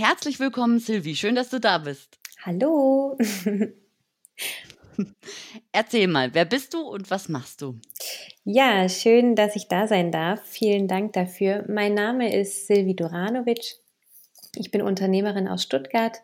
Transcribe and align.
herzlich 0.00 0.40
willkommen, 0.40 0.78
Silvi. 0.78 1.14
Schön, 1.14 1.34
dass 1.34 1.50
du 1.50 1.60
da 1.60 1.76
bist. 1.76 2.18
Hallo. 2.42 3.18
Erzähl 5.72 6.08
mal, 6.08 6.34
wer 6.34 6.46
bist 6.46 6.72
du 6.72 6.80
und 6.80 7.10
was 7.10 7.28
machst 7.28 7.60
du? 7.60 7.78
Ja, 8.44 8.88
schön, 8.88 9.36
dass 9.36 9.56
ich 9.56 9.68
da 9.68 9.86
sein 9.86 10.10
darf. 10.10 10.40
Vielen 10.44 10.88
Dank 10.88 11.12
dafür. 11.12 11.66
Mein 11.68 11.92
Name 11.94 12.34
ist 12.34 12.66
Silvi 12.66 12.96
Duranovic. 12.96 13.76
Ich 14.56 14.70
bin 14.70 14.80
Unternehmerin 14.80 15.48
aus 15.48 15.62
Stuttgart 15.62 16.16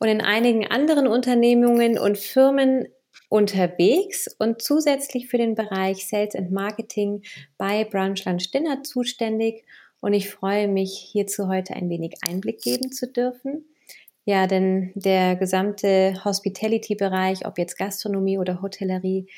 und 0.00 0.08
in 0.08 0.20
einigen 0.20 0.66
anderen 0.66 1.06
Unternehmungen 1.06 1.98
und 1.98 2.18
Firmen 2.18 2.88
unterwegs 3.28 4.34
und 4.38 4.60
zusätzlich 4.62 5.28
für 5.28 5.38
den 5.38 5.54
Bereich 5.54 6.08
Sales 6.08 6.34
and 6.34 6.50
Marketing 6.50 7.22
bei 7.56 7.84
Brunchland 7.84 8.42
Stinner 8.42 8.82
zuständig. 8.82 9.64
Und 10.02 10.14
ich 10.14 10.28
freue 10.28 10.66
mich, 10.66 10.98
hierzu 10.98 11.46
heute 11.46 11.74
ein 11.74 11.88
wenig 11.88 12.16
Einblick 12.28 12.60
geben 12.60 12.90
zu 12.90 13.06
dürfen. 13.06 13.64
Ja, 14.24 14.48
denn 14.48 14.90
der 14.96 15.36
gesamte 15.36 16.20
Hospitality-Bereich, 16.24 17.46
ob 17.46 17.56
jetzt 17.56 17.78
Gastronomie 17.78 18.36
oder 18.36 18.60
Hotellerie, 18.62 19.28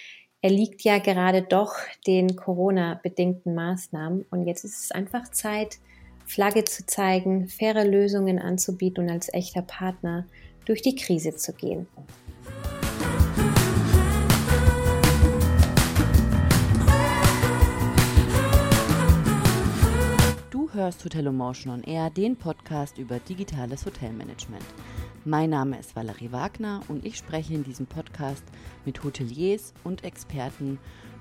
er 0.41 0.51
liegt 0.51 0.83
ja 0.83 0.99
gerade 0.99 1.43
doch 1.43 1.75
den 2.07 2.35
Corona-bedingten 2.35 3.55
Maßnahmen. 3.55 4.25
Und 4.31 4.47
jetzt 4.47 4.65
ist 4.65 4.85
es 4.85 4.91
einfach 4.91 5.31
Zeit, 5.31 5.77
Flagge 6.25 6.65
zu 6.65 6.87
zeigen, 6.87 7.47
faire 7.47 7.85
Lösungen 7.85 8.39
anzubieten 8.39 9.05
und 9.05 9.11
als 9.11 9.33
echter 9.35 9.63
Partner 9.63 10.27
durch 10.65 10.81
die 10.81 10.97
Krise 10.97 11.37
zu 11.37 11.53
gehen. 11.53 11.87
Hörst 20.75 21.05
Hotel 21.05 21.31
Motion 21.31 21.73
on 21.73 21.85
Air, 21.85 22.11
den 22.11 22.35
Podcast 22.37 22.99
über 22.99 23.21
digitales 23.21 23.87
Hotelmanagement. 23.87 24.65
Mein 25.25 25.51
Name 25.51 25.79
ist 25.79 25.95
Valerie 25.95 26.33
Wagner 26.33 26.81
und 26.89 27.05
ich 27.05 27.17
spreche 27.17 27.55
in 27.55 27.63
diesem 27.63 27.87
Podcast 27.87 28.43
mit 28.85 29.05
Hoteliers 29.05 29.73
und 29.85 30.03
Experten 30.03 30.81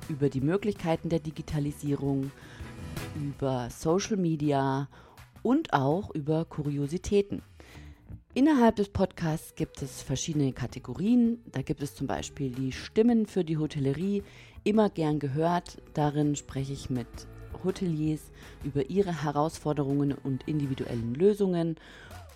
über 0.09 0.29
die 0.29 0.41
Möglichkeiten 0.41 1.09
der 1.09 1.19
Digitalisierung, 1.19 2.31
über 3.15 3.69
Social 3.69 4.17
Media 4.17 4.89
und 5.43 5.71
auch 5.71 6.09
über 6.15 6.45
Kuriositäten. 6.45 7.43
Innerhalb 8.33 8.77
des 8.77 8.89
Podcasts 8.89 9.53
gibt 9.53 9.83
es 9.83 10.01
verschiedene 10.01 10.51
Kategorien. 10.53 11.43
Da 11.51 11.61
gibt 11.61 11.83
es 11.83 11.93
zum 11.93 12.07
Beispiel 12.07 12.49
die 12.49 12.71
Stimmen 12.71 13.27
für 13.27 13.43
die 13.43 13.57
Hotellerie, 13.57 14.23
immer 14.63 14.89
gern 14.89 15.19
gehört. 15.19 15.77
Darin 15.93 16.35
spreche 16.35 16.73
ich 16.73 16.89
mit 16.89 17.07
Hoteliers 17.63 18.21
über 18.63 18.89
ihre 18.89 19.23
Herausforderungen 19.23 20.13
und 20.23 20.47
individuellen 20.47 21.15
Lösungen. 21.15 21.77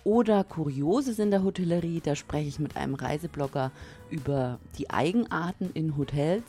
Oder 0.04 0.44
Kurioses 0.44 1.18
in 1.18 1.30
der 1.30 1.42
Hotellerie, 1.42 2.00
da 2.00 2.14
spreche 2.14 2.48
ich 2.48 2.58
mit 2.58 2.76
einem 2.76 2.94
Reiseblogger 2.94 3.72
über 4.10 4.58
die 4.78 4.90
Eigenarten 4.90 5.70
in 5.74 5.96
Hotels. 5.96 6.44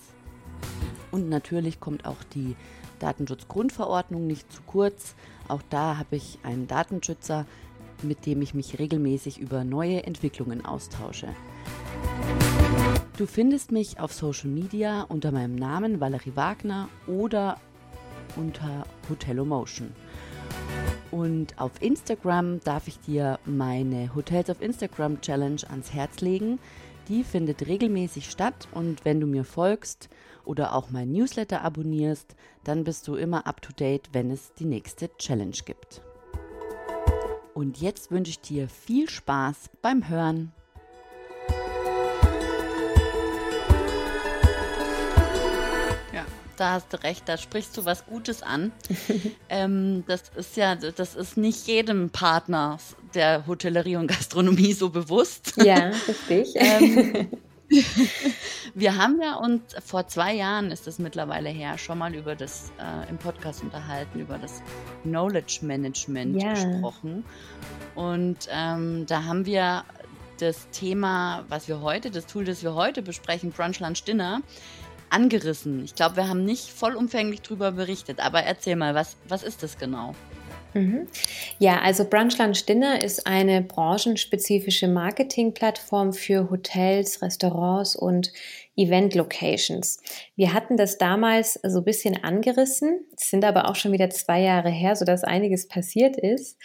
Und 1.11 1.29
natürlich 1.29 1.79
kommt 1.79 2.05
auch 2.05 2.23
die 2.35 2.55
Datenschutzgrundverordnung 2.99 4.27
nicht 4.27 4.51
zu 4.51 4.61
kurz. 4.65 5.15
Auch 5.47 5.61
da 5.69 5.97
habe 5.97 6.15
ich 6.15 6.39
einen 6.43 6.67
Datenschützer, 6.67 7.45
mit 8.03 8.25
dem 8.25 8.41
ich 8.41 8.53
mich 8.53 8.79
regelmäßig 8.79 9.39
über 9.39 9.63
neue 9.63 10.03
Entwicklungen 10.03 10.63
austausche. 10.63 11.27
Du 13.17 13.25
findest 13.25 13.71
mich 13.71 13.99
auf 13.99 14.13
Social 14.13 14.49
Media 14.49 15.01
unter 15.01 15.31
meinem 15.31 15.55
Namen 15.55 15.99
Valerie 15.99 16.35
Wagner 16.35 16.87
oder 17.07 17.57
unter 18.35 18.83
Hotelomotion. 19.09 19.91
Und 21.11 21.59
auf 21.59 21.71
Instagram 21.81 22.59
darf 22.61 22.87
ich 22.87 22.99
dir 22.99 23.39
meine 23.45 24.13
Hotels 24.15 24.49
auf 24.49 24.61
Instagram 24.61 25.21
Challenge 25.21 25.61
ans 25.69 25.93
Herz 25.93 26.21
legen. 26.21 26.59
Die 27.07 27.23
findet 27.23 27.67
regelmäßig 27.67 28.29
statt 28.29 28.67
und 28.71 29.03
wenn 29.05 29.19
du 29.19 29.25
mir 29.25 29.43
folgst 29.43 30.09
oder 30.45 30.75
auch 30.75 30.91
mein 30.91 31.11
Newsletter 31.11 31.63
abonnierst, 31.63 32.35
dann 32.63 32.83
bist 32.83 33.07
du 33.07 33.15
immer 33.15 33.47
up 33.47 33.61
to 33.61 33.73
date, 33.73 34.09
wenn 34.13 34.29
es 34.29 34.53
die 34.53 34.65
nächste 34.65 35.09
Challenge 35.17 35.57
gibt. 35.65 36.01
Und 37.55 37.81
jetzt 37.81 38.11
wünsche 38.11 38.31
ich 38.31 38.41
dir 38.41 38.69
viel 38.69 39.09
Spaß 39.09 39.69
beim 39.81 40.07
Hören. 40.07 40.53
Da 46.59 46.73
hast 46.73 46.91
du 46.93 47.01
recht, 47.03 47.27
da 47.27 47.37
sprichst 47.37 47.75
du 47.77 47.85
was 47.85 48.05
Gutes 48.05 48.43
an. 48.43 48.71
ähm, 49.49 50.03
das 50.07 50.23
ist 50.35 50.57
ja, 50.57 50.75
das 50.75 51.15
ist 51.15 51.37
nicht 51.37 51.67
jedem 51.67 52.09
Partner 52.09 52.77
der 53.13 53.47
Hotellerie 53.47 53.95
und 53.95 54.07
Gastronomie 54.07 54.73
so 54.73 54.89
bewusst. 54.89 55.53
Ja, 55.57 55.91
richtig. 56.07 56.53
ähm, 56.55 57.27
wir 58.73 58.97
haben 58.97 59.21
ja 59.21 59.35
uns 59.35 59.61
vor 59.85 60.07
zwei 60.07 60.33
Jahren 60.33 60.71
ist 60.71 60.87
es 60.87 60.97
mittlerweile 60.97 61.49
her 61.49 61.77
schon 61.77 61.99
mal 61.99 62.15
über 62.15 62.35
das 62.35 62.71
äh, 62.79 63.09
im 63.09 63.17
Podcast 63.17 63.61
unterhalten 63.61 64.19
über 64.19 64.37
das 64.37 64.63
Knowledge 65.03 65.59
Management 65.61 66.41
ja. 66.41 66.53
gesprochen 66.53 67.23
und 67.93 68.47
ähm, 68.51 69.05
da 69.05 69.25
haben 69.25 69.45
wir 69.45 69.83
das 70.39 70.69
Thema, 70.71 71.43
was 71.49 71.67
wir 71.67 71.81
heute, 71.81 72.11
das 72.11 72.25
Tool, 72.25 72.45
das 72.45 72.63
wir 72.63 72.73
heute 72.73 73.01
besprechen, 73.01 73.51
Brunch 73.51 73.79
Lunch 73.79 74.03
Dinner, 74.03 74.41
angerissen. 75.09 75.83
Ich 75.83 75.95
glaube, 75.95 76.17
wir 76.17 76.27
haben 76.27 76.45
nicht 76.45 76.69
vollumfänglich 76.69 77.41
darüber 77.41 77.71
berichtet, 77.71 78.19
aber 78.19 78.43
erzähl 78.43 78.75
mal, 78.75 78.95
was, 78.95 79.17
was 79.27 79.43
ist 79.43 79.63
das 79.63 79.77
genau? 79.77 80.15
Mhm. 80.73 81.07
Ja, 81.57 81.81
also 81.81 82.05
Brunch 82.05 82.65
Dinner 82.65 83.03
ist 83.03 83.25
eine 83.25 83.61
branchenspezifische 83.61 84.87
Marketingplattform 84.87 86.13
für 86.13 86.49
Hotels, 86.49 87.21
Restaurants 87.21 87.95
und 87.95 88.31
Event-Locations. 88.75 89.99
Wir 90.35 90.53
hatten 90.53 90.77
das 90.77 90.97
damals 90.97 91.59
so 91.63 91.79
ein 91.79 91.85
bisschen 91.85 92.23
angerissen, 92.23 93.05
sind 93.15 93.43
aber 93.43 93.67
auch 93.67 93.75
schon 93.75 93.91
wieder 93.91 94.09
zwei 94.09 94.41
Jahre 94.41 94.69
her, 94.69 94.95
sodass 94.95 95.23
einiges 95.23 95.67
passiert 95.67 96.17
ist. 96.17 96.57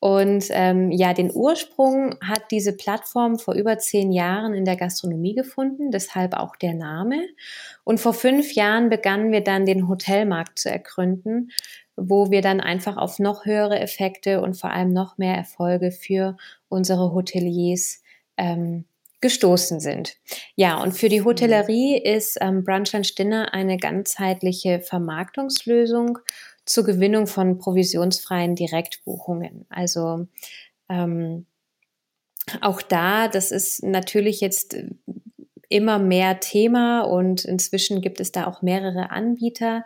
Und 0.00 0.46
ähm, 0.50 0.90
ja, 0.90 1.12
den 1.12 1.30
Ursprung 1.30 2.16
hat 2.22 2.50
diese 2.50 2.74
Plattform 2.74 3.38
vor 3.38 3.52
über 3.52 3.78
zehn 3.78 4.12
Jahren 4.12 4.54
in 4.54 4.64
der 4.64 4.76
Gastronomie 4.76 5.34
gefunden, 5.34 5.90
deshalb 5.90 6.32
auch 6.34 6.56
der 6.56 6.72
Name. 6.72 7.28
Und 7.84 8.00
vor 8.00 8.14
fünf 8.14 8.54
Jahren 8.54 8.88
begannen 8.88 9.30
wir 9.30 9.42
dann 9.42 9.66
den 9.66 9.88
Hotelmarkt 9.88 10.58
zu 10.58 10.70
ergründen, 10.70 11.50
wo 11.96 12.30
wir 12.30 12.40
dann 12.40 12.60
einfach 12.60 12.96
auf 12.96 13.18
noch 13.18 13.44
höhere 13.44 13.78
Effekte 13.78 14.40
und 14.40 14.54
vor 14.54 14.70
allem 14.70 14.90
noch 14.90 15.18
mehr 15.18 15.34
Erfolge 15.34 15.92
für 15.92 16.38
unsere 16.70 17.12
Hoteliers 17.12 18.02
ähm, 18.38 18.86
gestoßen 19.20 19.80
sind. 19.80 20.16
Ja, 20.54 20.82
und 20.82 20.92
für 20.92 21.10
die 21.10 21.22
Hotellerie 21.22 21.98
ist 21.98 22.38
ähm, 22.40 22.64
Brunch 22.64 23.14
Dinner 23.16 23.52
eine 23.52 23.76
ganzheitliche 23.76 24.80
Vermarktungslösung 24.80 26.18
zur 26.64 26.84
Gewinnung 26.84 27.26
von 27.26 27.58
provisionsfreien 27.58 28.54
Direktbuchungen. 28.54 29.66
Also 29.68 30.26
ähm, 30.88 31.46
auch 32.60 32.82
da, 32.82 33.28
das 33.28 33.50
ist 33.50 33.82
natürlich 33.82 34.40
jetzt 34.40 34.76
immer 35.68 35.98
mehr 35.98 36.40
Thema 36.40 37.02
und 37.02 37.44
inzwischen 37.44 38.00
gibt 38.00 38.20
es 38.20 38.32
da 38.32 38.46
auch 38.46 38.62
mehrere 38.62 39.10
Anbieter. 39.10 39.84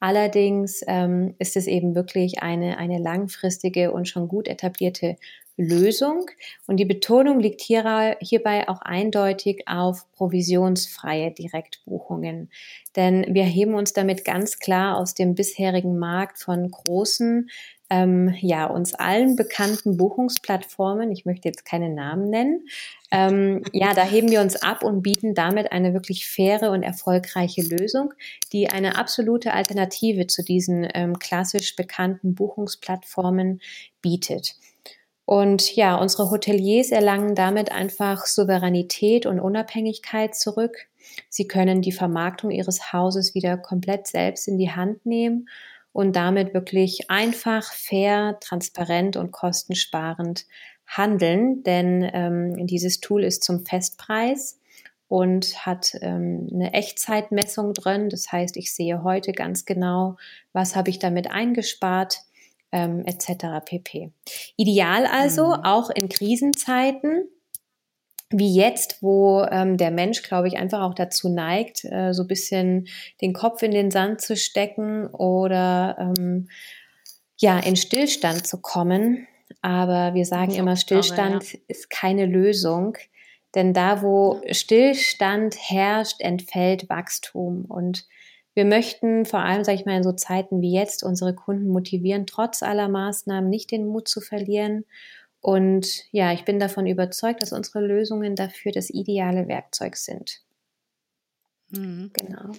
Allerdings 0.00 0.82
ähm, 0.86 1.34
ist 1.38 1.56
es 1.56 1.66
eben 1.66 1.94
wirklich 1.94 2.42
eine, 2.42 2.78
eine 2.78 2.98
langfristige 2.98 3.90
und 3.90 4.08
schon 4.08 4.28
gut 4.28 4.48
etablierte 4.48 5.16
Lösung. 5.56 6.26
Und 6.66 6.78
die 6.78 6.84
Betonung 6.84 7.40
liegt 7.40 7.60
hier, 7.60 8.16
hierbei 8.20 8.68
auch 8.68 8.80
eindeutig 8.82 9.62
auf 9.66 10.10
provisionsfreie 10.12 11.30
Direktbuchungen. 11.30 12.50
Denn 12.96 13.26
wir 13.28 13.44
heben 13.44 13.74
uns 13.74 13.92
damit 13.92 14.24
ganz 14.24 14.58
klar 14.58 14.96
aus 14.96 15.14
dem 15.14 15.34
bisherigen 15.34 15.98
Markt 15.98 16.38
von 16.38 16.70
großen, 16.70 17.48
ähm, 17.90 18.34
ja, 18.40 18.66
uns 18.66 18.94
allen 18.94 19.36
bekannten 19.36 19.96
Buchungsplattformen, 19.96 21.12
ich 21.12 21.26
möchte 21.26 21.48
jetzt 21.48 21.64
keine 21.64 21.90
Namen 21.90 22.30
nennen, 22.30 22.66
ähm, 23.10 23.62
ja, 23.72 23.94
da 23.94 24.02
heben 24.04 24.30
wir 24.30 24.40
uns 24.40 24.56
ab 24.56 24.82
und 24.82 25.02
bieten 25.02 25.34
damit 25.34 25.70
eine 25.70 25.92
wirklich 25.92 26.26
faire 26.26 26.70
und 26.70 26.82
erfolgreiche 26.82 27.62
Lösung, 27.62 28.14
die 28.52 28.70
eine 28.70 28.96
absolute 28.96 29.52
Alternative 29.52 30.26
zu 30.26 30.42
diesen 30.42 30.88
ähm, 30.94 31.18
klassisch 31.18 31.76
bekannten 31.76 32.34
Buchungsplattformen 32.34 33.60
bietet. 34.00 34.56
Und 35.26 35.74
ja, 35.74 35.96
unsere 35.96 36.30
Hoteliers 36.30 36.90
erlangen 36.90 37.34
damit 37.34 37.72
einfach 37.72 38.26
Souveränität 38.26 39.24
und 39.24 39.40
Unabhängigkeit 39.40 40.34
zurück. 40.34 40.76
Sie 41.28 41.48
können 41.48 41.80
die 41.80 41.92
Vermarktung 41.92 42.50
ihres 42.50 42.92
Hauses 42.92 43.34
wieder 43.34 43.56
komplett 43.56 44.06
selbst 44.06 44.48
in 44.48 44.58
die 44.58 44.70
Hand 44.70 45.06
nehmen 45.06 45.48
und 45.92 46.16
damit 46.16 46.52
wirklich 46.54 47.10
einfach, 47.10 47.72
fair, 47.72 48.38
transparent 48.40 49.16
und 49.16 49.32
kostensparend 49.32 50.46
handeln, 50.86 51.62
denn 51.62 52.10
ähm, 52.12 52.66
dieses 52.66 53.00
Tool 53.00 53.24
ist 53.24 53.44
zum 53.44 53.64
Festpreis 53.64 54.60
und 55.08 55.64
hat 55.64 55.96
ähm, 56.02 56.48
eine 56.52 56.72
Echtzeitmessung 56.72 57.72
drin. 57.72 58.08
Das 58.08 58.32
heißt, 58.32 58.56
ich 58.56 58.74
sehe 58.74 59.02
heute 59.02 59.32
ganz 59.32 59.64
genau, 59.64 60.16
was 60.52 60.76
habe 60.76 60.90
ich 60.90 60.98
damit 60.98 61.30
eingespart 61.30 62.18
ähm, 62.74 63.04
etc. 63.06 63.64
pp. 63.64 64.10
Ideal 64.56 65.06
also 65.06 65.46
mhm. 65.46 65.64
auch 65.64 65.90
in 65.90 66.08
Krisenzeiten 66.08 67.28
wie 68.30 68.52
jetzt, 68.52 69.00
wo 69.00 69.46
ähm, 69.48 69.76
der 69.76 69.92
Mensch, 69.92 70.22
glaube 70.22 70.48
ich, 70.48 70.56
einfach 70.56 70.80
auch 70.80 70.94
dazu 70.94 71.28
neigt, 71.28 71.84
äh, 71.84 72.12
so 72.12 72.22
ein 72.22 72.28
bisschen 72.28 72.88
den 73.20 73.32
Kopf 73.32 73.62
in 73.62 73.70
den 73.70 73.92
Sand 73.92 74.20
zu 74.20 74.36
stecken 74.36 75.06
oder 75.06 75.96
ähm, 76.00 76.48
ja, 77.38 77.60
in 77.60 77.76
Stillstand 77.76 78.44
zu 78.44 78.60
kommen. 78.60 79.28
Aber 79.62 80.14
wir 80.14 80.26
sagen 80.26 80.52
immer, 80.52 80.74
Stillstand 80.74 81.52
ja. 81.52 81.58
ist 81.68 81.90
keine 81.90 82.26
Lösung. 82.26 82.96
Denn 83.54 83.72
da, 83.72 84.02
wo 84.02 84.42
Stillstand 84.50 85.54
herrscht, 85.56 86.20
entfällt 86.20 86.88
Wachstum. 86.88 87.66
Und 87.66 88.04
wir 88.54 88.64
möchten 88.64 89.24
vor 89.24 89.40
allem, 89.40 89.64
sage 89.64 89.78
ich 89.78 89.86
mal, 89.86 89.96
in 89.96 90.02
so 90.04 90.12
Zeiten 90.12 90.60
wie 90.60 90.72
jetzt 90.72 91.02
unsere 91.02 91.34
Kunden 91.34 91.68
motivieren, 91.68 92.26
trotz 92.26 92.62
aller 92.62 92.88
Maßnahmen 92.88 93.50
nicht 93.50 93.70
den 93.70 93.86
Mut 93.86 94.08
zu 94.08 94.20
verlieren. 94.20 94.84
Und 95.40 96.04
ja, 96.12 96.32
ich 96.32 96.44
bin 96.44 96.58
davon 96.58 96.86
überzeugt, 96.86 97.42
dass 97.42 97.52
unsere 97.52 97.80
Lösungen 97.84 98.34
dafür 98.34 98.72
das 98.72 98.88
ideale 98.90 99.48
Werkzeug 99.48 99.96
sind. 99.96 100.40
Mhm. 101.70 102.10
Genau. 102.14 102.52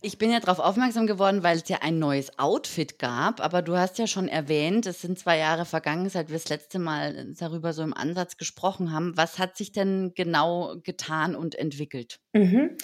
Ich 0.00 0.18
bin 0.18 0.32
ja 0.32 0.40
darauf 0.40 0.58
aufmerksam 0.58 1.06
geworden, 1.06 1.44
weil 1.44 1.58
es 1.58 1.68
ja 1.68 1.78
ein 1.82 2.00
neues 2.00 2.36
Outfit 2.36 2.98
gab, 2.98 3.40
aber 3.40 3.62
du 3.62 3.76
hast 3.76 3.96
ja 3.96 4.08
schon 4.08 4.26
erwähnt, 4.26 4.86
es 4.86 5.00
sind 5.00 5.20
zwei 5.20 5.38
Jahre 5.38 5.64
vergangen, 5.64 6.08
seit 6.08 6.28
wir 6.30 6.36
das 6.36 6.48
letzte 6.48 6.80
Mal 6.80 7.32
darüber 7.38 7.72
so 7.72 7.82
im 7.82 7.94
Ansatz 7.94 8.36
gesprochen 8.36 8.92
haben. 8.92 9.16
Was 9.16 9.38
hat 9.38 9.56
sich 9.56 9.70
denn 9.70 10.14
genau 10.16 10.74
getan 10.82 11.36
und 11.36 11.54
entwickelt? 11.54 12.18
Mhm. 12.32 12.76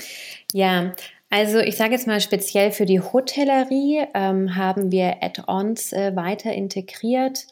Ja, 0.52 0.94
also 1.30 1.58
ich 1.58 1.76
sage 1.76 1.92
jetzt 1.92 2.06
mal 2.06 2.20
speziell 2.20 2.72
für 2.72 2.86
die 2.86 3.00
Hotellerie 3.00 4.06
ähm, 4.14 4.56
haben 4.56 4.90
wir 4.90 5.22
Add-ons 5.22 5.92
äh, 5.92 6.16
weiter 6.16 6.52
integriert 6.52 7.46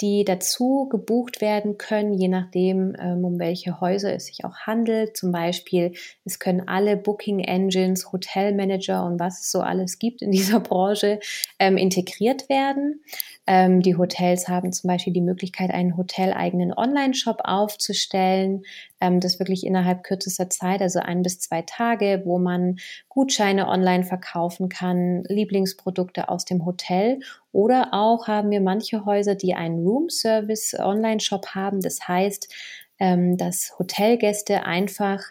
die 0.00 0.24
dazu 0.24 0.88
gebucht 0.88 1.40
werden 1.40 1.76
können, 1.76 2.14
je 2.14 2.28
nachdem, 2.28 2.96
ähm, 2.98 3.24
um 3.24 3.38
welche 3.38 3.80
Häuser 3.80 4.14
es 4.14 4.26
sich 4.26 4.44
auch 4.44 4.56
handelt. 4.60 5.16
Zum 5.16 5.30
Beispiel, 5.30 5.92
es 6.24 6.38
können 6.38 6.66
alle 6.66 6.96
Booking 6.96 7.40
Engines, 7.40 8.12
Hotelmanager 8.12 9.04
und 9.04 9.20
was 9.20 9.40
es 9.40 9.50
so 9.50 9.60
alles 9.60 9.98
gibt 9.98 10.22
in 10.22 10.30
dieser 10.32 10.60
Branche 10.60 11.20
ähm, 11.58 11.76
integriert 11.76 12.48
werden. 12.48 13.02
Ähm, 13.46 13.82
die 13.82 13.96
Hotels 13.96 14.48
haben 14.48 14.72
zum 14.72 14.88
Beispiel 14.88 15.12
die 15.12 15.20
Möglichkeit, 15.20 15.70
einen 15.70 15.96
hoteleigenen 15.96 16.72
Online-Shop 16.72 17.40
aufzustellen. 17.44 18.62
Ähm, 19.00 19.20
das 19.20 19.38
wirklich 19.38 19.66
innerhalb 19.66 20.04
kürzester 20.04 20.48
Zeit, 20.50 20.80
also 20.82 21.00
ein 21.00 21.22
bis 21.22 21.40
zwei 21.40 21.62
Tage, 21.62 22.22
wo 22.24 22.38
man 22.38 22.76
Gutscheine 23.08 23.66
online 23.66 24.04
verkaufen 24.04 24.68
kann, 24.68 25.24
Lieblingsprodukte 25.24 26.28
aus 26.28 26.44
dem 26.44 26.64
Hotel. 26.64 27.20
Oder 27.52 27.92
auch 27.92 28.28
haben 28.28 28.50
wir 28.50 28.60
manche 28.60 29.04
Häuser, 29.04 29.34
die 29.34 29.54
einen 29.54 29.84
Room-Service 29.84 30.76
Online-Shop 30.78 31.48
haben. 31.54 31.80
Das 31.80 32.06
heißt, 32.06 32.52
ähm, 32.98 33.36
dass 33.36 33.74
Hotelgäste 33.78 34.64
einfach 34.64 35.22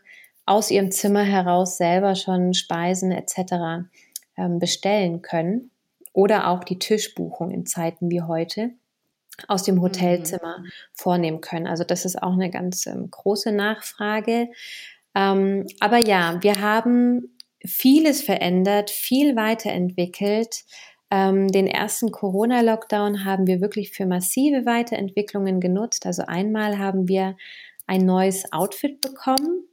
aus 0.45 0.71
ihrem 0.71 0.92
Zimmer 0.92 1.24
heraus 1.24 1.77
selber 1.77 2.16
schon 2.16 2.54
Speisen 2.54 3.12
etc. 3.12 3.88
Ähm, 4.36 4.60
bestellen 4.60 5.21
können 5.21 5.71
oder 6.13 6.50
auch 6.50 6.63
die 6.63 6.80
Tischbuchung 6.80 7.51
in 7.51 7.66
Zeiten 7.66 8.10
wie 8.10 8.21
heute 8.21 8.71
aus 9.48 9.63
dem 9.63 9.81
Hotelzimmer 9.81 10.60
mhm. 10.60 10.71
vornehmen 10.94 11.42
können. 11.42 11.68
Also 11.68 11.83
das 11.83 12.04
ist 12.04 12.21
auch 12.21 12.33
eine 12.33 12.50
ganz 12.50 12.86
ähm, 12.88 13.10
große 13.10 13.51
Nachfrage. 13.51 14.50
Ähm, 15.16 15.66
aber 15.80 15.98
ja, 15.98 16.38
wir 16.42 16.60
haben 16.60 17.38
vieles 17.66 18.21
verändert, 18.21 18.89
viel 18.89 19.36
weiterentwickelt. 19.36 20.63
Ähm, 21.11 21.47
den 21.47 21.67
ersten 21.67 22.11
Corona-Lockdown 22.11 23.25
haben 23.25 23.47
wir 23.47 23.61
wirklich 23.61 23.91
für 23.91 24.06
massive 24.06 24.65
Weiterentwicklungen 24.65 25.59
genutzt. 25.59 26.06
Also 26.06 26.23
einmal 26.27 26.77
haben 26.77 27.07
wir 27.07 27.35
ein 27.88 28.06
neues 28.06 28.51
Outfit 28.53 29.01
bekommen. 29.01 29.63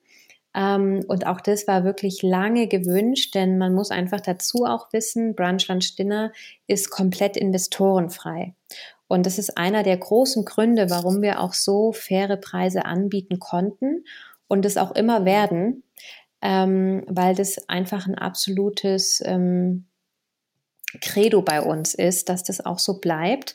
Ähm, 0.55 1.05
und 1.06 1.27
auch 1.27 1.41
das 1.43 1.69
war 1.69 1.85
wirklich 1.85 2.23
lange 2.23 2.67
gewünscht, 2.67 3.35
denn 3.35 3.59
man 3.59 3.75
muss 3.75 3.91
einfach 3.91 4.23
dazu 4.23 4.65
auch 4.65 4.93
wissen, 4.93 5.35
Brunchland 5.35 5.99
Dinner 5.99 6.33
ist 6.67 6.91
komplett 6.91 7.37
investorenfrei. 7.37 8.55
Und 9.06 9.27
das 9.27 9.38
ist 9.38 9.59
einer 9.59 9.83
der 9.83 9.99
großen 9.99 10.44
Gründe, 10.47 10.88
warum 10.88 11.21
wir 11.21 11.41
auch 11.41 11.53
so 11.53 11.93
faire 11.93 12.38
Preise 12.38 12.87
anbieten 12.87 13.38
konnten 13.38 14.05
und 14.49 14.65
es 14.65 14.79
auch 14.79 14.93
immer 14.93 15.25
werden, 15.27 15.85
ähm, 16.41 17.05
weil 17.06 17.35
das 17.35 17.69
einfach 17.69 18.06
ein 18.06 18.17
absolutes 18.17 19.23
ähm, 19.25 19.85
Credo 20.99 21.43
bei 21.43 21.61
uns 21.61 21.95
ist, 21.95 22.29
dass 22.29 22.43
das 22.43 22.65
auch 22.65 22.79
so 22.79 23.01
bleibt. 23.01 23.55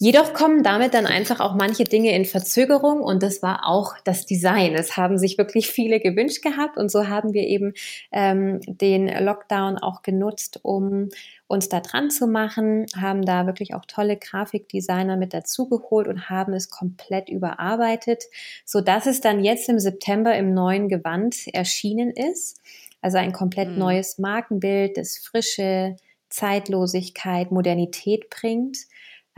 Jedoch 0.00 0.32
kommen 0.32 0.62
damit 0.62 0.94
dann 0.94 1.06
einfach 1.06 1.40
auch 1.40 1.56
manche 1.56 1.82
Dinge 1.82 2.14
in 2.14 2.24
Verzögerung 2.24 3.00
und 3.00 3.20
das 3.20 3.42
war 3.42 3.66
auch 3.66 3.94
das 4.04 4.26
Design. 4.26 4.76
Es 4.76 4.96
haben 4.96 5.18
sich 5.18 5.38
wirklich 5.38 5.72
viele 5.72 5.98
gewünscht 5.98 6.40
gehabt 6.40 6.76
und 6.76 6.88
so 6.88 7.08
haben 7.08 7.32
wir 7.32 7.42
eben 7.42 7.72
ähm, 8.12 8.60
den 8.64 9.08
Lockdown 9.08 9.76
auch 9.76 10.02
genutzt, 10.02 10.60
um 10.62 11.08
uns 11.48 11.68
da 11.68 11.80
dran 11.80 12.10
zu 12.10 12.28
machen, 12.28 12.86
haben 12.96 13.24
da 13.24 13.46
wirklich 13.46 13.74
auch 13.74 13.86
tolle 13.86 14.16
Grafikdesigner 14.16 15.16
mit 15.16 15.34
dazugeholt 15.34 16.06
und 16.06 16.30
haben 16.30 16.52
es 16.52 16.70
komplett 16.70 17.28
überarbeitet, 17.28 18.22
so 18.64 18.80
dass 18.80 19.06
es 19.06 19.20
dann 19.20 19.42
jetzt 19.42 19.68
im 19.68 19.80
September 19.80 20.32
im 20.36 20.54
neuen 20.54 20.88
Gewand 20.88 21.34
erschienen 21.52 22.10
ist. 22.10 22.60
Also 23.00 23.18
ein 23.18 23.32
komplett 23.32 23.70
mhm. 23.70 23.78
neues 23.78 24.18
Markenbild, 24.18 24.96
das 24.96 25.18
frische 25.18 25.96
Zeitlosigkeit, 26.28 27.50
Modernität 27.50 28.30
bringt 28.30 28.78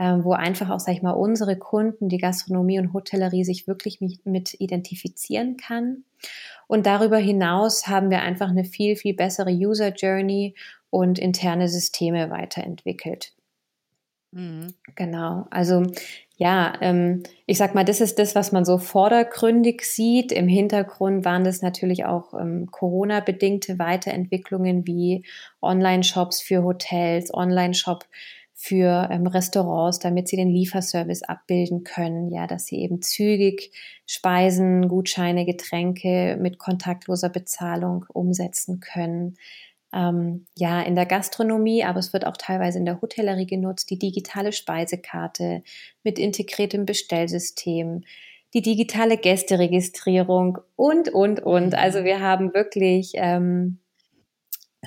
ähm, 0.01 0.23
wo 0.23 0.33
einfach 0.33 0.71
auch, 0.71 0.79
sag 0.79 0.95
ich 0.95 1.03
mal, 1.03 1.11
unsere 1.11 1.55
Kunden, 1.55 2.09
die 2.09 2.17
Gastronomie 2.17 2.79
und 2.79 2.91
Hotellerie 2.91 3.43
sich 3.43 3.67
wirklich 3.67 4.01
mit, 4.01 4.25
mit 4.25 4.59
identifizieren 4.59 5.57
kann. 5.57 6.05
Und 6.65 6.87
darüber 6.87 7.17
hinaus 7.17 7.85
haben 7.85 8.09
wir 8.09 8.23
einfach 8.23 8.49
eine 8.49 8.63
viel, 8.63 8.95
viel 8.95 9.13
bessere 9.13 9.51
User 9.51 9.93
Journey 9.93 10.55
und 10.89 11.19
interne 11.19 11.69
Systeme 11.69 12.31
weiterentwickelt. 12.31 13.33
Mhm. 14.31 14.73
Genau. 14.95 15.45
Also 15.51 15.83
ja, 16.41 16.73
ähm, 16.81 17.21
ich 17.45 17.59
sag 17.59 17.75
mal, 17.75 17.85
das 17.85 18.01
ist 18.01 18.17
das, 18.17 18.33
was 18.33 18.51
man 18.51 18.65
so 18.65 18.79
vordergründig 18.79 19.83
sieht. 19.83 20.31
Im 20.31 20.47
Hintergrund 20.47 21.23
waren 21.23 21.43
das 21.43 21.61
natürlich 21.61 22.05
auch 22.05 22.33
ähm, 22.33 22.65
Corona-bedingte 22.71 23.77
Weiterentwicklungen 23.77 24.87
wie 24.87 25.23
Online-Shops 25.61 26.41
für 26.41 26.63
Hotels, 26.63 27.31
Online-Shop 27.31 28.05
für 28.55 29.07
ähm, 29.11 29.27
Restaurants, 29.27 29.99
damit 29.99 30.29
sie 30.29 30.35
den 30.35 30.49
Lieferservice 30.49 31.21
abbilden 31.21 31.83
können, 31.83 32.31
ja, 32.31 32.47
dass 32.47 32.65
sie 32.65 32.77
eben 32.77 33.03
zügig 33.03 33.71
Speisen, 34.07 34.87
Gutscheine, 34.87 35.45
Getränke 35.45 36.39
mit 36.41 36.57
kontaktloser 36.57 37.29
Bezahlung 37.29 38.05
umsetzen 38.11 38.79
können. 38.79 39.35
Ähm, 39.93 40.45
ja, 40.57 40.81
in 40.81 40.95
der 40.95 41.05
Gastronomie, 41.05 41.83
aber 41.83 41.99
es 41.99 42.13
wird 42.13 42.25
auch 42.25 42.37
teilweise 42.37 42.79
in 42.79 42.85
der 42.85 43.01
Hotellerie 43.01 43.47
genutzt, 43.47 43.89
die 43.89 43.99
digitale 43.99 44.53
Speisekarte 44.53 45.63
mit 46.03 46.17
integriertem 46.17 46.85
Bestellsystem, 46.85 48.03
die 48.53 48.61
digitale 48.61 49.17
Gästeregistrierung 49.17 50.59
und, 50.75 51.09
und, 51.09 51.41
und. 51.41 51.75
Also 51.75 52.03
wir 52.03 52.21
haben 52.21 52.53
wirklich 52.53 53.11
ähm, 53.15 53.79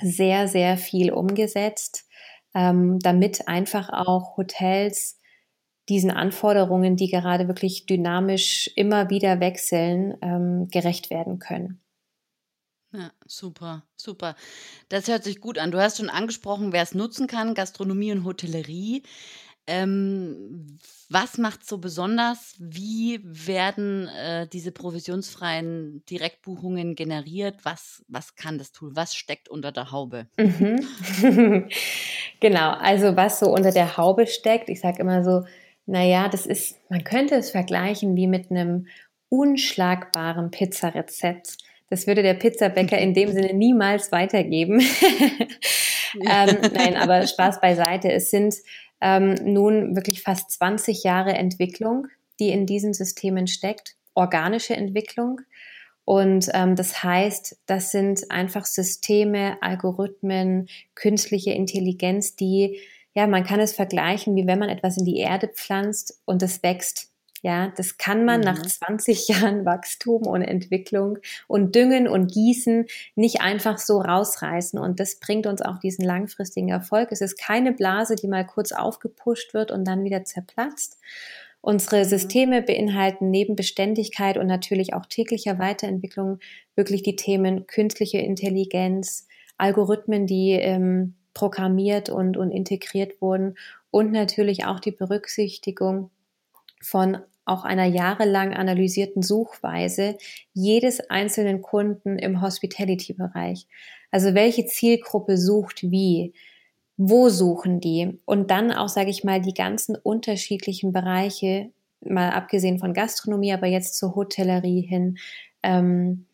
sehr, 0.01 0.47
sehr 0.47 0.77
viel 0.77 1.11
umgesetzt 1.11 2.05
ähm, 2.55 2.99
damit 2.99 3.47
einfach 3.47 3.89
auch 3.89 4.37
Hotels 4.37 5.19
diesen 5.89 6.09
Anforderungen, 6.09 6.95
die 6.95 7.11
gerade 7.11 7.47
wirklich 7.47 7.85
dynamisch 7.85 8.71
immer 8.75 9.11
wieder 9.11 9.39
wechseln, 9.39 10.17
ähm, 10.21 10.67
gerecht 10.71 11.11
werden 11.11 11.37
können. 11.37 11.81
Ja, 12.97 13.11
super, 13.25 13.83
super. 13.97 14.35
Das 14.89 15.07
hört 15.07 15.23
sich 15.23 15.41
gut 15.41 15.57
an. 15.57 15.71
Du 15.71 15.81
hast 15.81 15.97
schon 15.97 16.09
angesprochen, 16.09 16.71
wer 16.71 16.83
es 16.83 16.93
nutzen 16.93 17.27
kann, 17.27 17.53
Gastronomie 17.53 18.11
und 18.11 18.23
Hotellerie. 18.23 19.03
Ähm, 19.67 20.77
was 21.09 21.37
macht 21.37 21.65
so 21.67 21.79
besonders? 21.79 22.55
Wie 22.59 23.19
werden 23.23 24.07
äh, 24.07 24.47
diese 24.47 24.71
provisionsfreien 24.71 26.05
Direktbuchungen 26.05 26.95
generiert? 26.95 27.55
Was, 27.63 28.05
was 28.07 28.35
kann 28.35 28.59
das 28.59 28.71
Tool? 28.71 28.95
Was 28.95 29.15
steckt 29.15 29.49
unter 29.49 29.71
der 29.71 29.91
Haube? 29.91 30.27
Mhm. 30.37 30.87
genau, 32.39 32.71
also 32.73 33.15
was 33.15 33.39
so 33.39 33.47
unter 33.47 33.71
der 33.71 33.97
Haube 33.97 34.27
steckt, 34.27 34.69
ich 34.69 34.79
sage 34.79 34.99
immer 34.99 35.23
so, 35.23 35.45
naja, 35.87 36.29
das 36.29 36.45
ist, 36.45 36.77
man 36.89 37.03
könnte 37.03 37.35
es 37.35 37.49
vergleichen 37.49 38.15
wie 38.15 38.27
mit 38.27 38.51
einem 38.51 38.87
unschlagbaren 39.29 40.51
Pizzarezept. 40.51 41.57
Das 41.89 42.07
würde 42.07 42.23
der 42.23 42.33
Pizzabäcker 42.33 42.97
in 42.97 43.13
dem 43.13 43.31
Sinne 43.31 43.53
niemals 43.53 44.11
weitergeben. 44.11 44.79
ähm, 46.15 46.57
nein, 46.73 46.95
aber 46.95 47.25
Spaß 47.27 47.61
beiseite. 47.61 48.11
Es 48.11 48.31
sind 48.31 48.55
ähm, 49.01 49.35
nun 49.43 49.95
wirklich 49.95 50.23
fast 50.23 50.51
20 50.51 51.03
Jahre 51.03 51.33
Entwicklung, 51.33 52.07
die 52.39 52.49
in 52.49 52.65
diesen 52.65 52.93
Systemen 52.93 53.47
steckt, 53.47 53.95
organische 54.13 54.75
Entwicklung. 54.75 55.41
Und 56.05 56.49
ähm, 56.53 56.75
das 56.75 57.03
heißt, 57.03 57.61
das 57.65 57.91
sind 57.91 58.29
einfach 58.31 58.65
Systeme, 58.65 59.57
Algorithmen, 59.61 60.67
künstliche 60.93 61.51
Intelligenz, 61.51 62.35
die 62.35 62.79
ja, 63.15 63.27
man 63.27 63.45
kann 63.45 63.61
es 63.61 63.73
vergleichen, 63.73 64.35
wie 64.35 64.45
wenn 64.45 64.59
man 64.59 64.69
etwas 64.69 64.97
in 64.97 65.05
die 65.05 65.17
Erde 65.17 65.47
pflanzt 65.47 66.21
und 66.25 66.43
es 66.43 66.61
wächst. 66.63 67.13
Ja, 67.45 67.71
das 67.77 67.99
kann 67.99 68.25
man 68.25 68.39
mhm. 68.39 68.45
nach 68.45 68.61
20 68.65 69.27
Jahren 69.27 69.65
Wachstum 69.65 70.23
und 70.23 70.41
Entwicklung 70.41 71.19
und 71.47 71.75
Düngen 71.75 72.07
und 72.07 72.31
Gießen 72.31 72.87
nicht 73.13 73.41
einfach 73.41 73.77
so 73.77 74.01
rausreißen. 74.01 74.79
Und 74.79 74.99
das 74.99 75.19
bringt 75.19 75.45
uns 75.45 75.61
auch 75.61 75.77
diesen 75.77 76.03
langfristigen 76.03 76.69
Erfolg. 76.69 77.11
Es 77.11 77.21
ist 77.21 77.37
keine 77.37 77.71
Blase, 77.71 78.15
die 78.15 78.27
mal 78.27 78.47
kurz 78.47 78.71
aufgepusht 78.71 79.53
wird 79.53 79.69
und 79.69 79.85
dann 79.85 80.03
wieder 80.03 80.25
zerplatzt. 80.25 80.97
Unsere 81.61 81.99
mhm. 81.99 82.05
Systeme 82.05 82.61
beinhalten 82.63 83.29
neben 83.29 83.55
Beständigkeit 83.55 84.39
und 84.39 84.47
natürlich 84.47 84.95
auch 84.95 85.05
täglicher 85.05 85.59
Weiterentwicklung 85.59 86.39
wirklich 86.75 87.03
die 87.03 87.15
Themen 87.15 87.67
künstliche 87.67 88.17
Intelligenz, 88.17 89.27
Algorithmen, 89.59 90.25
die 90.25 90.53
ähm, 90.53 91.13
programmiert 91.35 92.09
und, 92.09 92.37
und 92.37 92.49
integriert 92.49 93.21
wurden 93.21 93.53
und 93.91 94.11
natürlich 94.11 94.65
auch 94.65 94.79
die 94.79 94.91
Berücksichtigung 94.91 96.09
von 96.81 97.19
auch 97.45 97.63
einer 97.63 97.85
jahrelang 97.85 98.53
analysierten 98.53 99.21
Suchweise 99.21 100.17
jedes 100.53 100.99
einzelnen 101.09 101.61
Kunden 101.61 102.17
im 102.17 102.41
Hospitality-Bereich. 102.41 103.67
Also 104.11 104.33
welche 104.33 104.65
Zielgruppe 104.65 105.37
sucht 105.37 105.83
wie? 105.83 106.33
Wo 106.97 107.29
suchen 107.29 107.79
die? 107.79 108.19
Und 108.25 108.51
dann 108.51 108.71
auch, 108.71 108.89
sage 108.89 109.09
ich 109.09 109.23
mal, 109.23 109.41
die 109.41 109.53
ganzen 109.53 109.95
unterschiedlichen 109.95 110.93
Bereiche, 110.93 111.71
mal 112.01 112.29
abgesehen 112.29 112.79
von 112.79 112.93
Gastronomie, 112.93 113.53
aber 113.53 113.67
jetzt 113.67 113.95
zur 113.97 114.15
Hotellerie 114.15 114.81
hin. 114.81 115.17
Ähm, 115.63 116.25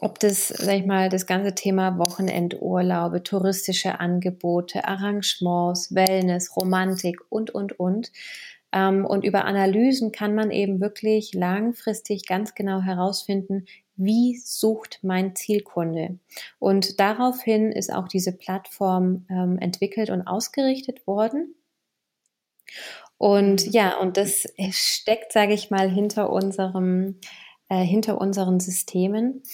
ob 0.00 0.18
das, 0.18 0.48
sag 0.48 0.74
ich 0.74 0.86
mal, 0.86 1.08
das 1.08 1.26
ganze 1.26 1.54
Thema 1.54 1.98
Wochenendurlaube, 1.98 3.22
touristische 3.22 4.00
Angebote, 4.00 4.84
Arrangements, 4.86 5.94
Wellness, 5.94 6.56
Romantik 6.56 7.20
und, 7.30 7.50
und, 7.52 7.78
und. 7.78 8.10
Ähm, 8.74 9.06
und 9.06 9.24
über 9.24 9.44
Analysen 9.44 10.10
kann 10.10 10.34
man 10.34 10.50
eben 10.50 10.80
wirklich 10.80 11.32
langfristig 11.32 12.26
ganz 12.26 12.54
genau 12.54 12.80
herausfinden, 12.80 13.66
wie 13.96 14.36
sucht 14.44 14.98
mein 15.02 15.36
Zielkunde. 15.36 16.18
Und 16.58 16.98
daraufhin 16.98 17.70
ist 17.70 17.94
auch 17.94 18.08
diese 18.08 18.32
Plattform 18.32 19.26
ähm, 19.30 19.58
entwickelt 19.58 20.10
und 20.10 20.26
ausgerichtet 20.26 21.06
worden. 21.06 21.54
Und 23.16 23.72
ja, 23.72 23.96
und 23.98 24.16
das 24.16 24.44
steckt, 24.72 25.32
sage 25.32 25.54
ich 25.54 25.70
mal, 25.70 25.88
hinter 25.88 26.30
unserem, 26.30 27.20
äh, 27.68 27.84
hinter 27.84 28.20
unseren 28.20 28.58
Systemen. 28.58 29.44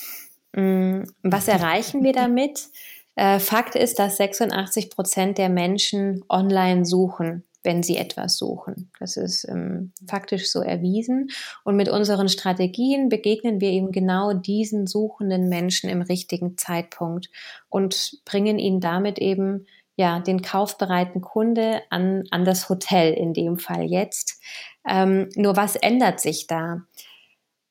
Mm, 0.56 1.02
was 1.22 1.46
erreichen 1.46 2.02
wir 2.02 2.14
damit? 2.14 2.68
Äh, 3.16 3.38
Fakt 3.38 3.74
ist, 3.74 3.98
dass 3.98 4.16
86 4.16 4.88
Prozent 4.88 5.36
der 5.36 5.50
Menschen 5.50 6.24
online 6.30 6.86
suchen 6.86 7.44
wenn 7.62 7.82
sie 7.82 7.96
etwas 7.96 8.36
suchen. 8.36 8.90
Das 8.98 9.16
ist 9.16 9.46
ähm, 9.48 9.92
faktisch 10.08 10.50
so 10.50 10.60
erwiesen. 10.60 11.28
Und 11.64 11.76
mit 11.76 11.88
unseren 11.88 12.28
Strategien 12.28 13.08
begegnen 13.08 13.60
wir 13.60 13.70
eben 13.70 13.92
genau 13.92 14.32
diesen 14.32 14.86
suchenden 14.86 15.48
Menschen 15.48 15.90
im 15.90 16.02
richtigen 16.02 16.56
Zeitpunkt 16.56 17.28
und 17.68 18.18
bringen 18.24 18.58
ihnen 18.58 18.80
damit 18.80 19.18
eben 19.18 19.66
ja 19.96 20.20
den 20.20 20.40
kaufbereiten 20.40 21.20
Kunde 21.20 21.82
an, 21.90 22.24
an 22.30 22.44
das 22.44 22.68
Hotel 22.68 23.12
in 23.12 23.34
dem 23.34 23.58
Fall 23.58 23.84
jetzt. 23.84 24.40
Ähm, 24.88 25.28
nur 25.36 25.56
was 25.56 25.76
ändert 25.76 26.20
sich 26.20 26.46
da? 26.46 26.82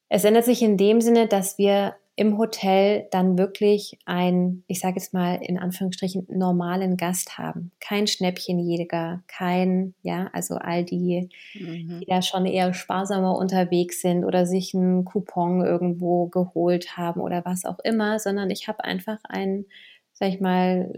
Es 0.09 0.23
ändert 0.23 0.45
sich 0.45 0.61
in 0.61 0.77
dem 0.77 1.01
Sinne, 1.01 1.27
dass 1.27 1.57
wir 1.57 1.95
im 2.19 2.37
Hotel 2.37 3.07
dann 3.11 3.37
wirklich 3.37 3.97
ein, 4.03 4.65
ich 4.67 4.81
sage 4.81 4.95
jetzt 4.97 5.13
mal 5.13 5.35
in 5.35 5.57
Anführungsstrichen, 5.57 6.27
normalen 6.29 6.97
Gast 6.97 7.37
haben. 7.37 7.71
Kein 7.79 8.07
Schnäppchenjäger, 8.07 9.23
kein, 9.27 9.93
ja, 10.01 10.29
also 10.33 10.55
all 10.55 10.83
die, 10.83 11.29
mhm. 11.53 12.01
die 12.01 12.05
da 12.07 12.21
schon 12.21 12.45
eher 12.45 12.73
sparsamer 12.73 13.37
unterwegs 13.37 14.01
sind 14.01 14.25
oder 14.25 14.45
sich 14.45 14.75
einen 14.75 15.05
Coupon 15.05 15.63
irgendwo 15.63 16.27
geholt 16.27 16.97
haben 16.97 17.21
oder 17.21 17.45
was 17.45 17.63
auch 17.63 17.79
immer, 17.85 18.19
sondern 18.19 18.49
ich 18.49 18.67
habe 18.67 18.83
einfach 18.83 19.19
einen, 19.23 19.67
sag 20.11 20.27
ich 20.27 20.41
mal, 20.41 20.91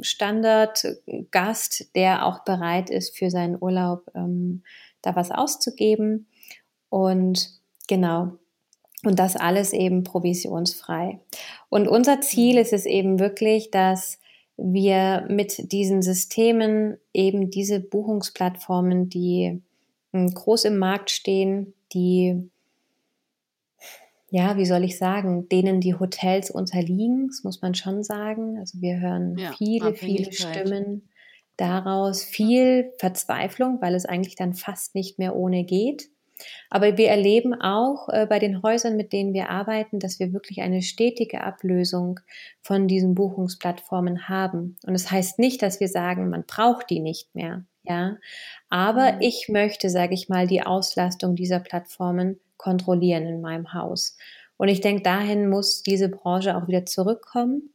Standardgast, 0.00 1.94
der 1.94 2.24
auch 2.24 2.44
bereit 2.44 2.88
ist, 2.88 3.14
für 3.14 3.28
seinen 3.28 3.58
Urlaub 3.60 4.06
ähm, 4.14 4.62
da 5.02 5.14
was 5.16 5.30
auszugeben. 5.30 6.28
Und 6.88 7.50
genau, 7.88 8.38
und 9.06 9.18
das 9.18 9.36
alles 9.36 9.72
eben 9.72 10.02
provisionsfrei. 10.02 11.20
Und 11.68 11.88
unser 11.88 12.20
Ziel 12.20 12.58
ist 12.58 12.72
es 12.72 12.86
eben 12.86 13.18
wirklich, 13.18 13.70
dass 13.70 14.18
wir 14.56 15.26
mit 15.28 15.72
diesen 15.72 16.02
Systemen 16.02 16.96
eben 17.12 17.50
diese 17.50 17.80
Buchungsplattformen, 17.80 19.08
die 19.08 19.62
hm, 20.12 20.30
groß 20.32 20.64
im 20.64 20.78
Markt 20.78 21.10
stehen, 21.10 21.74
die, 21.92 22.50
ja, 24.30 24.56
wie 24.56 24.66
soll 24.66 24.82
ich 24.82 24.98
sagen, 24.98 25.48
denen 25.48 25.80
die 25.80 25.94
Hotels 25.94 26.50
unterliegen, 26.50 27.28
das 27.28 27.44
muss 27.44 27.62
man 27.62 27.74
schon 27.74 28.02
sagen. 28.02 28.58
Also 28.58 28.80
wir 28.80 28.98
hören 28.98 29.36
ja, 29.38 29.52
viele, 29.52 29.94
viele 29.94 30.32
Stimmen 30.32 31.08
daraus, 31.56 32.22
viel 32.22 32.92
Verzweiflung, 32.98 33.80
weil 33.80 33.94
es 33.94 34.06
eigentlich 34.06 34.36
dann 34.36 34.54
fast 34.54 34.94
nicht 34.94 35.18
mehr 35.18 35.36
ohne 35.36 35.64
geht. 35.64 36.08
Aber 36.70 36.96
wir 36.96 37.08
erleben 37.08 37.54
auch 37.54 38.08
äh, 38.08 38.26
bei 38.26 38.38
den 38.38 38.62
Häusern, 38.62 38.96
mit 38.96 39.12
denen 39.12 39.32
wir 39.32 39.50
arbeiten, 39.50 39.98
dass 39.98 40.18
wir 40.20 40.32
wirklich 40.32 40.60
eine 40.60 40.82
stetige 40.82 41.42
Ablösung 41.42 42.20
von 42.60 42.88
diesen 42.88 43.14
Buchungsplattformen 43.14 44.28
haben. 44.28 44.76
Und 44.86 44.94
es 44.94 45.04
das 45.04 45.12
heißt 45.12 45.38
nicht, 45.38 45.62
dass 45.62 45.80
wir 45.80 45.88
sagen, 45.88 46.28
man 46.28 46.44
braucht 46.46 46.90
die 46.90 47.00
nicht 47.00 47.34
mehr. 47.34 47.64
Ja, 47.84 48.16
aber 48.68 49.12
mhm. 49.12 49.20
ich 49.20 49.48
möchte, 49.48 49.90
sage 49.90 50.14
ich 50.14 50.28
mal, 50.28 50.48
die 50.48 50.62
Auslastung 50.62 51.36
dieser 51.36 51.60
Plattformen 51.60 52.40
kontrollieren 52.56 53.26
in 53.26 53.40
meinem 53.40 53.72
Haus. 53.74 54.16
Und 54.56 54.68
ich 54.68 54.80
denke, 54.80 55.02
dahin 55.02 55.48
muss 55.48 55.82
diese 55.82 56.08
Branche 56.08 56.56
auch 56.56 56.66
wieder 56.66 56.84
zurückkommen, 56.84 57.70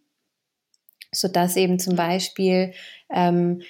sodass 1.13 1.55
eben 1.55 1.79
zum 1.79 1.95
Beispiel 1.95 2.73
ähm, 3.09 3.61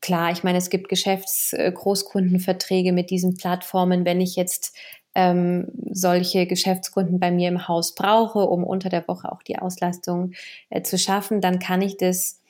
klar, 0.00 0.32
ich 0.32 0.42
meine, 0.42 0.58
es 0.58 0.70
gibt 0.70 0.88
Geschäftsgroßkundenverträge 0.88 2.92
mit 2.92 3.10
diesen 3.10 3.36
Plattformen. 3.36 4.04
Wenn 4.04 4.20
ich 4.20 4.36
jetzt 4.36 4.76
ähm, 5.14 5.68
solche 5.90 6.46
Geschäftskunden 6.46 7.18
bei 7.18 7.30
mir 7.30 7.48
im 7.48 7.68
Haus 7.68 7.94
brauche, 7.94 8.40
um 8.40 8.64
unter 8.64 8.88
der 8.88 9.06
Woche 9.08 9.30
auch 9.30 9.42
die 9.42 9.58
Auslastung 9.58 10.32
äh, 10.68 10.82
zu 10.82 10.98
schaffen, 10.98 11.40
dann 11.40 11.58
kann 11.58 11.82
ich 11.82 11.96
das 11.96 12.40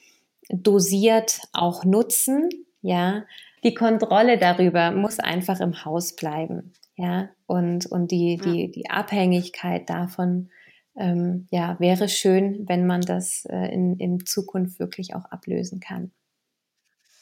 dosiert 0.49 1.41
auch 1.53 1.85
nutzen. 1.85 2.49
Ja, 2.83 3.25
die 3.63 3.75
Kontrolle 3.75 4.39
darüber 4.39 4.91
muss 4.91 5.19
einfach 5.19 5.61
im 5.61 5.85
Haus 5.85 6.17
bleiben. 6.17 6.73
Ja, 6.97 7.31
und, 7.47 7.87
und 7.87 8.11
die, 8.11 8.37
die, 8.37 8.71
die 8.71 8.91
Abhängigkeit 8.91 9.89
davon, 9.89 10.51
ähm, 10.97 11.47
ja, 11.51 11.77
wäre 11.79 12.09
schön, 12.09 12.69
wenn 12.69 12.87
man 12.87 13.01
das 13.01 13.47
äh, 13.47 13.73
in, 13.73 13.97
in 13.97 14.27
Zukunft 14.27 14.79
wirklich 14.79 15.15
auch 15.15 15.25
ablösen 15.27 15.81
kann. 15.81 16.11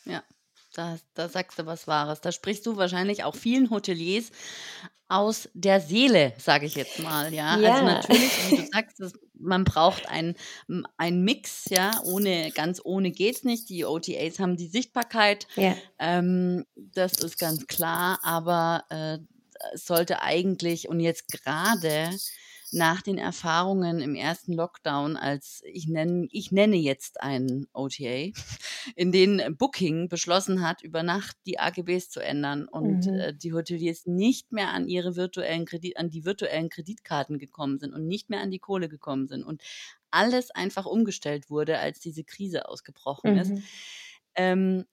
Ja, 0.08 0.22
da, 0.74 0.98
da 1.14 1.28
sagst 1.28 1.58
du 1.58 1.66
was 1.66 1.86
Wahres. 1.86 2.20
Da 2.20 2.32
sprichst 2.32 2.66
du 2.66 2.76
wahrscheinlich 2.76 3.24
auch 3.24 3.36
vielen 3.36 3.70
Hoteliers 3.70 4.30
aus 5.08 5.48
der 5.54 5.80
Seele, 5.80 6.34
sage 6.38 6.66
ich 6.66 6.74
jetzt 6.74 6.98
mal, 6.98 7.32
ja. 7.32 7.52
Also 7.52 7.64
ja. 7.64 7.72
Also 7.72 7.84
natürlich, 7.86 8.50
wie 8.50 8.56
du 8.56 8.66
sagst, 8.72 9.00
das, 9.00 9.12
man 9.34 9.64
braucht 9.64 10.06
einen 10.08 10.34
Mix, 11.24 11.64
ja, 11.70 11.92
ohne, 12.04 12.50
ganz 12.52 12.80
ohne 12.84 13.10
geht's 13.10 13.42
nicht. 13.42 13.70
Die 13.70 13.86
OTAs 13.86 14.38
haben 14.38 14.56
die 14.56 14.66
Sichtbarkeit, 14.66 15.46
ja. 15.56 15.74
ähm, 15.98 16.66
das 16.76 17.12
ist 17.14 17.38
ganz 17.38 17.66
klar, 17.66 18.18
aber 18.22 18.84
äh, 18.90 19.18
es 19.72 19.86
sollte 19.86 20.22
eigentlich 20.22 20.88
und 20.88 21.00
jetzt 21.00 21.28
gerade 21.28 22.10
nach 22.72 23.02
den 23.02 23.18
Erfahrungen 23.18 24.00
im 24.00 24.14
ersten 24.14 24.52
Lockdown, 24.52 25.16
als 25.16 25.62
ich 25.64 25.88
nenne, 25.88 26.28
ich 26.30 26.52
nenne 26.52 26.76
jetzt 26.76 27.20
ein 27.20 27.66
OTA, 27.72 28.32
in 28.96 29.12
denen 29.12 29.56
Booking 29.56 30.08
beschlossen 30.08 30.66
hat, 30.66 30.82
über 30.82 31.02
Nacht 31.02 31.36
die 31.46 31.58
AGBs 31.58 32.10
zu 32.10 32.20
ändern 32.20 32.68
und 32.68 33.06
mhm. 33.06 33.14
äh, 33.14 33.34
die 33.34 33.52
Hoteliers 33.52 34.06
nicht 34.06 34.52
mehr 34.52 34.68
an 34.68 34.88
ihre 34.88 35.16
virtuellen 35.16 35.64
Kredit, 35.64 35.96
an 35.96 36.10
die 36.10 36.24
virtuellen 36.24 36.68
Kreditkarten 36.68 37.38
gekommen 37.38 37.78
sind 37.78 37.94
und 37.94 38.06
nicht 38.06 38.30
mehr 38.30 38.40
an 38.40 38.50
die 38.50 38.58
Kohle 38.58 38.88
gekommen 38.88 39.28
sind 39.28 39.44
und 39.44 39.62
alles 40.10 40.50
einfach 40.50 40.86
umgestellt 40.86 41.50
wurde, 41.50 41.78
als 41.78 42.00
diese 42.00 42.24
Krise 42.24 42.68
ausgebrochen 42.68 43.32
mhm. 43.34 43.38
ist. 43.38 43.52
Ähm, 44.34 44.84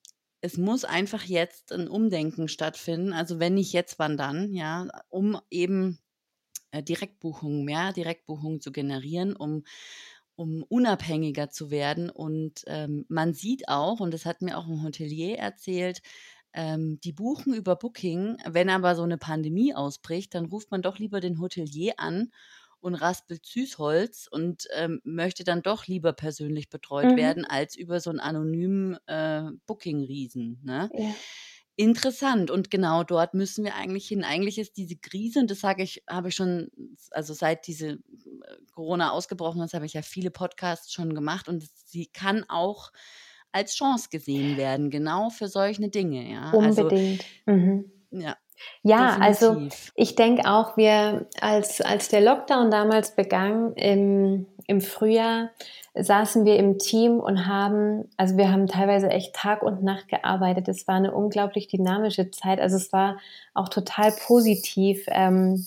es 0.42 0.58
muss 0.58 0.86
einfach 0.86 1.24
jetzt 1.24 1.72
ein 1.72 1.88
Umdenken 1.88 2.48
stattfinden. 2.48 3.14
Also 3.14 3.40
wenn 3.40 3.56
nicht 3.56 3.74
jetzt, 3.74 3.98
wann 3.98 4.16
dann, 4.16 4.54
ja, 4.54 4.88
um 5.10 5.40
eben 5.50 5.98
Direktbuchungen, 6.82 7.66
mehr 7.66 7.94
Direktbuchungen 7.94 8.62
zu 8.62 8.72
generieren, 8.72 9.36
um 9.36 9.64
um 10.36 10.64
unabhängiger 10.64 11.50
zu 11.50 11.72
werden. 11.72 12.10
Und 12.10 12.64
ähm, 12.68 13.06
man 13.08 13.34
sieht 13.34 13.70
auch, 13.70 14.00
und 14.00 14.14
das 14.14 14.26
hat 14.26 14.42
mir 14.42 14.58
auch 14.58 14.68
ein 14.68 14.84
Hotelier 14.84 15.38
erzählt, 15.38 16.02
ähm, 16.54 17.00
die 17.04 17.14
buchen 17.14 17.54
über 17.54 17.76
Booking. 17.76 18.38
Wenn 18.46 18.70
aber 18.70 18.96
so 18.96 19.04
eine 19.04 19.18
Pandemie 19.18 19.74
ausbricht, 19.74 20.36
dann 20.36 20.46
ruft 20.46 20.72
man 20.72 20.82
doch 20.82 21.00
lieber 21.00 21.20
den 21.20 21.40
Hotelier 21.40 21.94
an 21.98 22.32
und 22.80 22.96
raspelt 22.96 23.46
Süßholz 23.46 24.28
und 24.30 24.68
ähm, 24.76 25.02
möchte 25.04 25.44
dann 25.44 25.62
doch 25.62 25.88
lieber 25.88 26.14
persönlich 26.14 26.70
betreut 26.70 27.12
mhm. 27.12 27.18
werden 27.18 27.46
als 27.46 27.76
über 27.76 28.00
so 28.00 28.10
einen 28.10 28.20
anonymen 28.20 28.98
äh, 29.08 29.44
Booking-Riesen. 29.66 30.62
Ne? 30.64 30.90
Ja. 30.94 31.16
Interessant 31.78 32.52
und 32.52 32.72
genau 32.72 33.04
dort 33.04 33.34
müssen 33.34 33.66
wir 33.66 33.76
eigentlich 33.76 34.08
hin. 34.08 34.24
Eigentlich 34.24 34.58
ist 34.58 34.78
diese 34.78 34.96
Krise, 34.96 35.40
und 35.40 35.52
das 35.52 35.60
sage 35.60 35.84
ich, 35.84 36.04
habe 36.10 36.30
ich 36.30 36.36
schon, 36.36 36.70
also 37.12 37.34
seit 37.34 37.68
diese 37.68 37.88
äh, 37.90 37.98
Corona 38.74 39.12
ausgebrochen 39.12 39.62
ist, 39.62 39.74
habe 39.74 39.86
ich 39.86 39.94
ja 39.94 40.02
viele 40.02 40.32
Podcasts 40.32 40.94
schon 40.94 41.14
gemacht 41.14 41.50
und 41.50 41.68
sie 41.86 42.08
kann 42.08 42.46
auch 42.48 42.92
als 43.52 43.76
Chance 43.76 44.10
gesehen 44.10 44.58
werden, 44.58 44.90
genau 44.90 45.30
für 45.30 45.48
solche 45.48 45.90
Dinge. 45.90 46.32
Ja? 46.32 46.52
Also 46.52 46.84
Unbedingt. 46.84 47.26
Also, 47.46 47.60
mhm. 47.60 47.92
Ja, 48.12 48.38
ja, 48.84 49.18
also 49.20 49.50
Definitiv. 49.50 49.80
also 49.80 49.92
ich 49.96 50.16
denke 50.16 50.50
auch, 50.50 50.78
wir, 50.78 51.28
als, 51.42 51.82
als 51.82 52.08
der 52.10 52.22
Lockdown 52.22 52.72
damals 52.72 53.16
begann 53.16 53.74
im, 53.74 54.48
im 54.68 54.82
Frühjahr, 54.82 55.50
saßen 55.94 56.46
wir 56.46 56.58
im 56.58 56.78
Team 56.78 57.20
und 57.20 57.48
haben, 57.48 58.10
also 58.18 58.38
wir 58.38 58.52
haben 58.52 58.68
teilweise 58.68 59.10
echt 59.10 59.36
Tag 59.36 59.64
und 59.64 59.84
Nacht 59.84 60.08
gearbeitet. 60.08 60.68
Es 60.68 60.88
war 60.88 60.96
eine 60.96 61.14
unglaublich 61.14 61.68
dynamische 61.68 62.32
Zeit. 62.32 62.60
Also 62.60 62.76
es 62.76 62.92
war 62.92 63.18
auch 63.54 63.70
total 63.70 64.12
positiv, 64.28 65.06
ähm, 65.08 65.66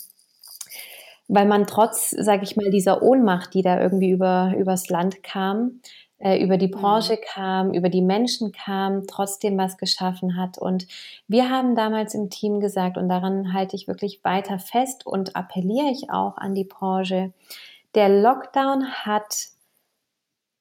weil 1.28 1.47
man 1.47 1.67
trotz, 1.67 2.11
sage 2.11 2.43
ich 2.43 2.57
mal, 2.57 2.71
dieser 2.71 3.02
Ohnmacht, 3.02 3.55
die 3.55 3.62
da 3.62 3.81
irgendwie 3.81 4.11
über 4.11 4.55
übers 4.57 4.88
Land 4.88 5.23
kam, 5.23 5.81
äh, 6.19 6.43
über 6.43 6.57
die 6.57 6.69
Branche 6.69 7.14
mhm. 7.14 7.25
kam, 7.33 7.73
über 7.73 7.88
die 7.88 8.02
Menschen 8.02 8.52
kam, 8.52 9.07
trotzdem 9.07 9.57
was 9.57 9.76
geschaffen 9.76 10.37
hat. 10.37 10.59
Und 10.59 10.87
wir 11.28 11.50
haben 11.50 11.75
damals 11.75 12.14
im 12.14 12.28
Team 12.28 12.61
gesagt, 12.61 12.99
und 12.99 13.09
daran 13.09 13.52
halte 13.52 13.76
ich 13.76 13.88
wirklich 13.88 14.25
weiter 14.25 14.59
fest 14.59 15.07
und 15.07 15.37
appelliere 15.37 15.90
ich 15.90 16.11
auch 16.11 16.37
an 16.37 16.55
die 16.55 16.64
Branche, 16.64 17.33
der 17.95 18.09
Lockdown 18.09 18.87
hat 19.04 19.49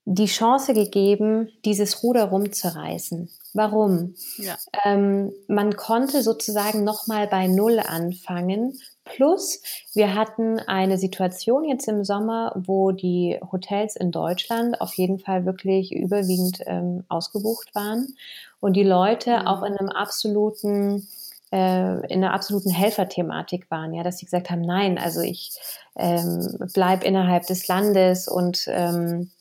die 0.09 0.25
Chance 0.25 0.73
gegeben, 0.73 1.49
dieses 1.65 2.01
Ruder 2.01 2.25
rumzureißen. 2.25 3.29
Warum? 3.53 4.15
Ja. 4.37 4.55
Ähm, 4.85 5.33
man 5.47 5.75
konnte 5.75 6.23
sozusagen 6.23 6.85
nochmal 6.85 7.27
bei 7.27 7.47
Null 7.47 7.79
anfangen. 7.79 8.79
Plus, 9.03 9.61
wir 9.93 10.15
hatten 10.15 10.59
eine 10.59 10.97
Situation 10.97 11.65
jetzt 11.65 11.87
im 11.87 12.05
Sommer, 12.05 12.53
wo 12.55 12.91
die 12.91 13.37
Hotels 13.51 13.97
in 13.97 14.11
Deutschland 14.11 14.79
auf 14.79 14.93
jeden 14.93 15.19
Fall 15.19 15.45
wirklich 15.45 15.91
überwiegend 15.93 16.61
ähm, 16.67 17.03
ausgebucht 17.09 17.73
waren 17.75 18.15
und 18.59 18.73
die 18.73 18.83
Leute 18.83 19.39
mhm. 19.39 19.47
auch 19.47 19.63
in 19.63 19.75
einem 19.75 19.89
absoluten 19.89 21.07
äh, 21.51 22.05
in 22.11 22.23
einer 22.23 22.33
absoluten 22.33 22.71
Helferthematik 22.71 23.69
waren, 23.71 23.93
ja, 23.93 24.03
dass 24.03 24.17
sie 24.17 24.25
gesagt 24.25 24.49
haben, 24.49 24.61
nein, 24.61 24.97
also 24.97 25.21
ich 25.21 25.57
ähm, 25.95 26.45
bleib 26.73 27.03
innerhalb 27.03 27.45
des 27.47 27.67
Landes 27.67 28.27
und 28.27 28.65
ähm, 28.67 29.31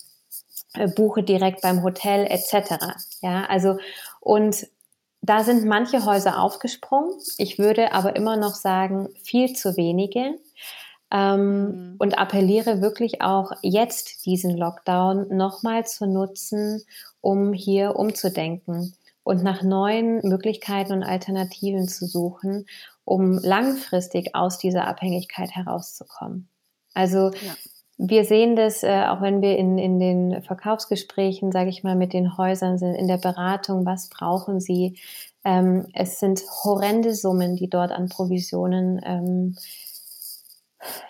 äh, 0.75 0.89
buche 0.89 1.23
direkt 1.23 1.63
beim 1.63 1.83
Hotel 1.83 2.27
etc. 2.27 2.97
Ja, 3.23 3.45
also 3.47 3.79
und 4.21 4.67
da 5.21 5.43
sind 5.43 5.65
manche 5.65 6.05
Häuser 6.05 6.41
aufgesprungen. 6.41 7.13
Ich 7.39 7.59
würde 7.59 7.93
aber 7.93 8.15
immer 8.15 8.37
noch 8.37 8.55
sagen, 8.55 9.09
viel 9.25 9.55
zu 9.55 9.77
wenige. 9.77 10.39
Ähm, 11.11 11.65
mhm. 11.65 11.95
Und 11.99 12.19
appelliere 12.19 12.81
wirklich 12.81 13.23
auch 13.23 13.53
jetzt 13.63 14.27
diesen 14.27 14.57
Lockdown 14.57 15.29
nochmal 15.37 15.87
zu 15.87 16.07
nutzen, 16.07 16.83
um 17.21 17.53
hier 17.53 17.97
umzudenken 17.97 18.95
und 19.27 19.43
nach 19.43 19.63
neuen 19.63 20.21
Möglichkeiten 20.23 20.93
und 20.93 21.03
Alternativen 21.03 21.89
zu 21.89 22.07
suchen, 22.07 22.67
um 23.05 23.39
langfristig 23.39 24.35
aus 24.35 24.59
dieser 24.59 24.87
Abhängigkeit 24.87 25.51
herauszukommen. 25.51 26.49
Also 26.95 27.31
ja 27.31 27.55
wir 27.99 28.25
sehen 28.25 28.57
das, 28.57 28.83
äh, 28.83 29.05
auch 29.07 29.23
wenn 29.23 29.41
wir 29.41 29.57
in, 29.57 29.79
in 29.79 29.99
den 29.99 30.43
Verkaufsgesprächen, 30.43 31.51
sage 31.51 31.71
ich 31.71 31.83
mal, 31.83 31.97
mit 31.97 32.13
den 32.13 32.37
Häusern 32.37 32.79
sind, 32.79 32.95
in 32.95 33.09
der 33.09 33.17
Beratung, 33.17 33.87
was 33.87 34.11
brauchen 34.11 34.61
sie? 34.61 34.99
Ähm, 35.45 35.87
es 35.95 36.21
sind 36.21 36.43
horrende 36.65 37.15
Summen, 37.15 37.57
die 37.57 37.71
dort 37.71 37.93
an 37.93 38.09
Provisionen 38.09 39.01
ähm, 39.03 39.57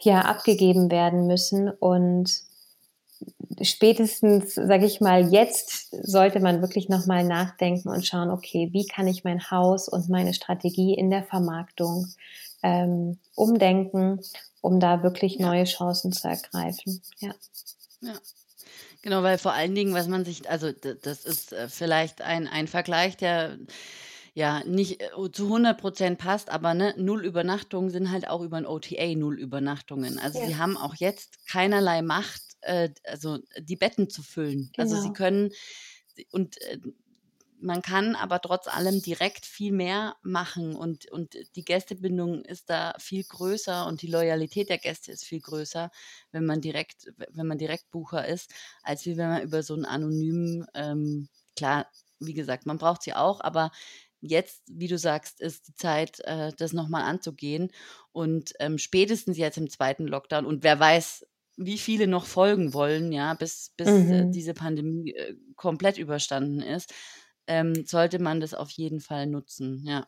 ja, 0.01 0.21
abgegeben 0.21 0.91
werden 0.91 1.27
müssen. 1.27 1.71
Und 1.71 2.31
spätestens, 3.63 4.55
sage 4.55 4.87
ich 4.87 5.00
mal, 5.00 5.33
jetzt 5.33 5.91
sollte 6.02 6.41
man 6.41 6.61
wirklich 6.61 6.89
nochmal 6.89 7.25
nachdenken 7.25 7.89
und 7.89 8.07
schauen, 8.07 8.31
okay, 8.31 8.69
wie 8.73 8.87
kann 8.87 9.07
ich 9.07 9.25
mein 9.25 9.50
Haus 9.50 9.89
und 9.89 10.09
meine 10.09 10.35
Strategie 10.35 10.95
in 10.95 11.11
der 11.11 11.25
Vermarktung 11.25 12.07
ähm, 12.63 13.19
umdenken 13.35 14.21
um 14.67 14.81
da 14.81 15.05
wirklich 15.05 15.39
neue 15.39 15.63
Chancen 15.63 16.13
zu 16.13 16.26
ergreifen. 16.26 17.00
Ja. 17.21 17.33
ja. 18.00 18.15
Genau, 19.00 19.23
weil 19.23 19.39
vor 19.39 19.52
allen 19.52 19.76
Dingen, 19.76 19.95
was 19.95 20.09
man 20.09 20.25
sich, 20.25 20.50
also 20.50 20.73
das 20.73 21.25
ist 21.25 21.52
äh, 21.52 21.69
vielleicht 21.69 22.21
ein, 22.21 22.49
ein 22.49 22.67
Vergleich, 22.67 23.17
der 23.17 23.59
ja 24.35 24.65
nicht 24.65 25.00
äh, 25.00 25.33
zu 25.33 25.45
100 25.45 25.81
Prozent 25.81 26.19
passt, 26.19 26.50
aber 26.50 26.75
ne, 26.75 26.95
null 26.97 27.25
Übernachtungen 27.25 27.91
sind 27.91 28.11
halt 28.11 28.29
auch 28.29 28.41
über 28.41 28.57
ein 28.57 28.67
OTA 28.67 29.15
null 29.15 29.39
Übernachtungen. 29.39 30.19
Also 30.19 30.41
ja. 30.41 30.47
sie 30.47 30.57
haben 30.57 30.76
auch 30.76 30.97
jetzt 30.97 31.47
keinerlei 31.47 32.02
Macht, 32.02 32.43
äh, 32.67 32.91
also 33.05 33.39
die 33.59 33.76
Betten 33.76 34.11
zu 34.11 34.23
füllen. 34.23 34.71
Genau. 34.75 34.83
Also 34.83 35.00
sie 35.00 35.13
können 35.13 35.50
und 36.33 36.61
äh, 36.63 36.79
man 37.59 37.83
kann 37.83 38.15
aber 38.17 38.41
trotz 38.41 38.69
allem 38.69 39.00
direkt 39.00 39.47
viel 39.47 39.73
mehr 39.73 40.17
machen 40.23 40.76
und, 40.76 41.11
und 41.11 41.37
die 41.57 41.65
Gästebindung 41.65 42.45
ist 42.45 42.69
da 42.69 42.95
viel 42.99 43.25
größer 43.25 43.87
und 43.87 44.02
die 44.02 44.09
Loyalität 44.09 44.69
der 44.69 44.79
Gäste 44.79 45.13
ist 45.13 45.25
viel 45.25 45.41
größer, 45.41 45.91
wenn 46.33 46.45
man 46.45 46.61
direkt, 46.61 47.13
wenn 47.31 47.47
man 47.47 47.59
Direktbucher 47.59 48.26
ist, 48.26 48.52
als 48.83 49.07
wie 49.07 49.17
wenn 49.17 49.29
man 49.29 49.43
über 49.43 49.63
so 49.63 49.75
einen 49.75 49.87
anonymen, 49.87 50.67
ähm, 50.75 51.29
klar, 51.57 51.87
wie 52.21 52.35
gesagt, 52.35 52.67
man 52.67 52.79
braucht 52.79 53.02
sie 53.02 53.15
auch, 53.15 53.41
aber 53.41 53.71
jetzt, 54.21 54.63
wie 54.67 54.89
du 54.89 54.99
sagst, 54.99 55.41
ist 55.41 55.69
die 55.69 55.75
Zeit, 55.75 56.21
äh, 56.21 56.52
das 56.57 56.73
nochmal 56.73 57.02
anzugehen. 57.02 57.71
Und 58.13 58.55
ähm, 58.61 58.79
spätestens 58.79 59.37
jetzt 59.37 59.59
im 59.59 59.71
zweiten 59.71 60.07
Lockdown 60.07 60.47
und 60.47 60.63
wer 60.63 60.79
weiß, 60.81 61.26
wie 61.56 61.78
viele 61.78 62.06
noch 62.06 62.26
folgen 62.26 62.75
wollen, 62.75 63.12
ja, 63.12 63.34
bis, 63.34 63.73
bis 63.76 63.88
äh, 63.88 63.92
mhm. 63.92 64.12
äh, 64.12 64.30
diese 64.30 64.54
Pandemie 64.54 65.12
äh, 65.12 65.34
komplett 65.56 65.99
überstanden 65.99 66.60
ist, 66.60 66.92
ähm, 67.47 67.86
sollte 67.86 68.19
man 68.19 68.40
das 68.40 68.54
auf 68.54 68.71
jeden 68.71 69.00
Fall 69.00 69.26
nutzen. 69.26 69.82
Ja. 69.86 70.06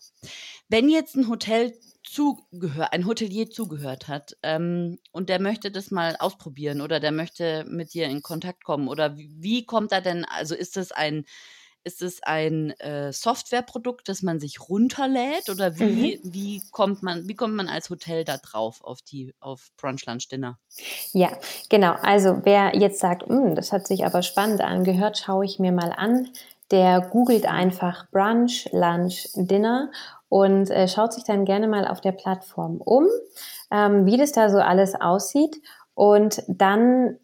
Wenn 0.68 0.88
jetzt 0.88 1.14
ein 1.16 1.28
Hotel 1.28 1.72
zugehört, 2.02 2.92
ein 2.92 3.06
Hotelier 3.06 3.50
zugehört 3.50 4.08
hat 4.08 4.36
ähm, 4.42 4.98
und 5.12 5.28
der 5.28 5.40
möchte 5.40 5.70
das 5.70 5.90
mal 5.90 6.16
ausprobieren 6.18 6.80
oder 6.80 7.00
der 7.00 7.12
möchte 7.12 7.64
mit 7.68 7.94
dir 7.94 8.06
in 8.06 8.22
Kontakt 8.22 8.64
kommen 8.64 8.88
oder 8.88 9.16
wie, 9.16 9.34
wie 9.38 9.66
kommt 9.66 9.92
da 9.92 10.00
denn, 10.00 10.24
also 10.24 10.54
ist 10.54 10.76
das 10.76 10.92
ein 10.92 11.24
ist 11.84 12.02
es 12.02 12.22
ein 12.22 12.70
äh, 12.80 13.12
Softwareprodukt, 13.12 14.08
das 14.08 14.22
man 14.22 14.40
sich 14.40 14.68
runterlädt 14.68 15.48
oder 15.50 15.78
wie, 15.78 16.20
mhm. 16.22 16.32
wie 16.32 16.62
kommt 16.70 17.02
man, 17.02 17.28
wie 17.28 17.34
kommt 17.34 17.54
man 17.54 17.68
als 17.68 17.90
Hotel 17.90 18.24
da 18.24 18.36
drauf 18.36 18.82
auf 18.82 19.02
die, 19.02 19.34
auf 19.40 19.68
Brunch 19.76 20.06
Lunch 20.06 20.28
Dinner? 20.28 20.58
Ja, 21.12 21.30
genau. 21.68 21.94
Also 22.02 22.40
wer 22.44 22.76
jetzt 22.76 23.00
sagt, 23.00 23.26
hm, 23.26 23.54
das 23.54 23.72
hat 23.72 23.86
sich 23.86 24.04
aber 24.04 24.22
spannend 24.22 24.60
angehört, 24.60 25.18
schaue 25.18 25.44
ich 25.44 25.58
mir 25.58 25.72
mal 25.72 25.92
an 25.96 26.30
der 26.70 27.00
googelt 27.00 27.46
einfach 27.46 28.10
Brunch, 28.10 28.68
Lunch, 28.72 29.28
Dinner 29.34 29.90
und 30.28 30.70
äh, 30.70 30.88
schaut 30.88 31.12
sich 31.12 31.24
dann 31.24 31.44
gerne 31.44 31.68
mal 31.68 31.86
auf 31.86 32.00
der 32.00 32.12
Plattform 32.12 32.80
um, 32.80 33.06
ähm, 33.70 34.06
wie 34.06 34.16
das 34.16 34.32
da 34.32 34.50
so 34.50 34.58
alles 34.58 34.94
aussieht 34.94 35.56
und 35.94 36.42
dann 36.48 37.18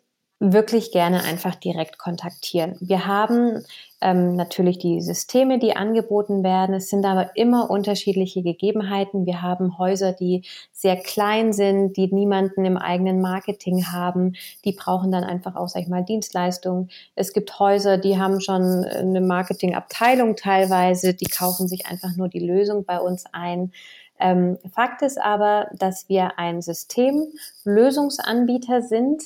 wirklich 0.52 0.92
gerne 0.92 1.22
einfach 1.22 1.54
direkt 1.54 1.96
kontaktieren. 1.98 2.76
Wir 2.80 3.06
haben 3.06 3.64
ähm, 4.02 4.36
natürlich 4.36 4.78
die 4.78 5.00
Systeme, 5.00 5.58
die 5.58 5.74
angeboten 5.74 6.44
werden. 6.44 6.74
Es 6.74 6.90
sind 6.90 7.06
aber 7.06 7.34
immer 7.36 7.70
unterschiedliche 7.70 8.42
Gegebenheiten. 8.42 9.24
Wir 9.24 9.40
haben 9.40 9.78
Häuser, 9.78 10.12
die 10.12 10.44
sehr 10.72 10.96
klein 10.96 11.54
sind, 11.54 11.96
die 11.96 12.12
niemanden 12.12 12.66
im 12.66 12.76
eigenen 12.76 13.22
Marketing 13.22 13.86
haben. 13.86 14.34
Die 14.66 14.72
brauchen 14.72 15.10
dann 15.10 15.24
einfach 15.24 15.56
auch, 15.56 15.68
sag 15.68 15.80
ich 15.82 15.88
mal, 15.88 16.04
Dienstleistungen. 16.04 16.90
Es 17.14 17.32
gibt 17.32 17.58
Häuser, 17.58 17.96
die 17.96 18.18
haben 18.18 18.42
schon 18.42 18.84
eine 18.84 19.22
Marketingabteilung 19.22 20.36
teilweise. 20.36 21.14
Die 21.14 21.26
kaufen 21.26 21.68
sich 21.68 21.86
einfach 21.86 22.14
nur 22.16 22.28
die 22.28 22.46
Lösung 22.46 22.84
bei 22.84 23.00
uns 23.00 23.24
ein. 23.32 23.72
Ähm, 24.20 24.58
Fakt 24.72 25.02
ist 25.02 25.20
aber, 25.20 25.66
dass 25.72 26.08
wir 26.08 26.38
ein 26.38 26.62
Systemlösungsanbieter 26.62 28.82
sind 28.82 29.20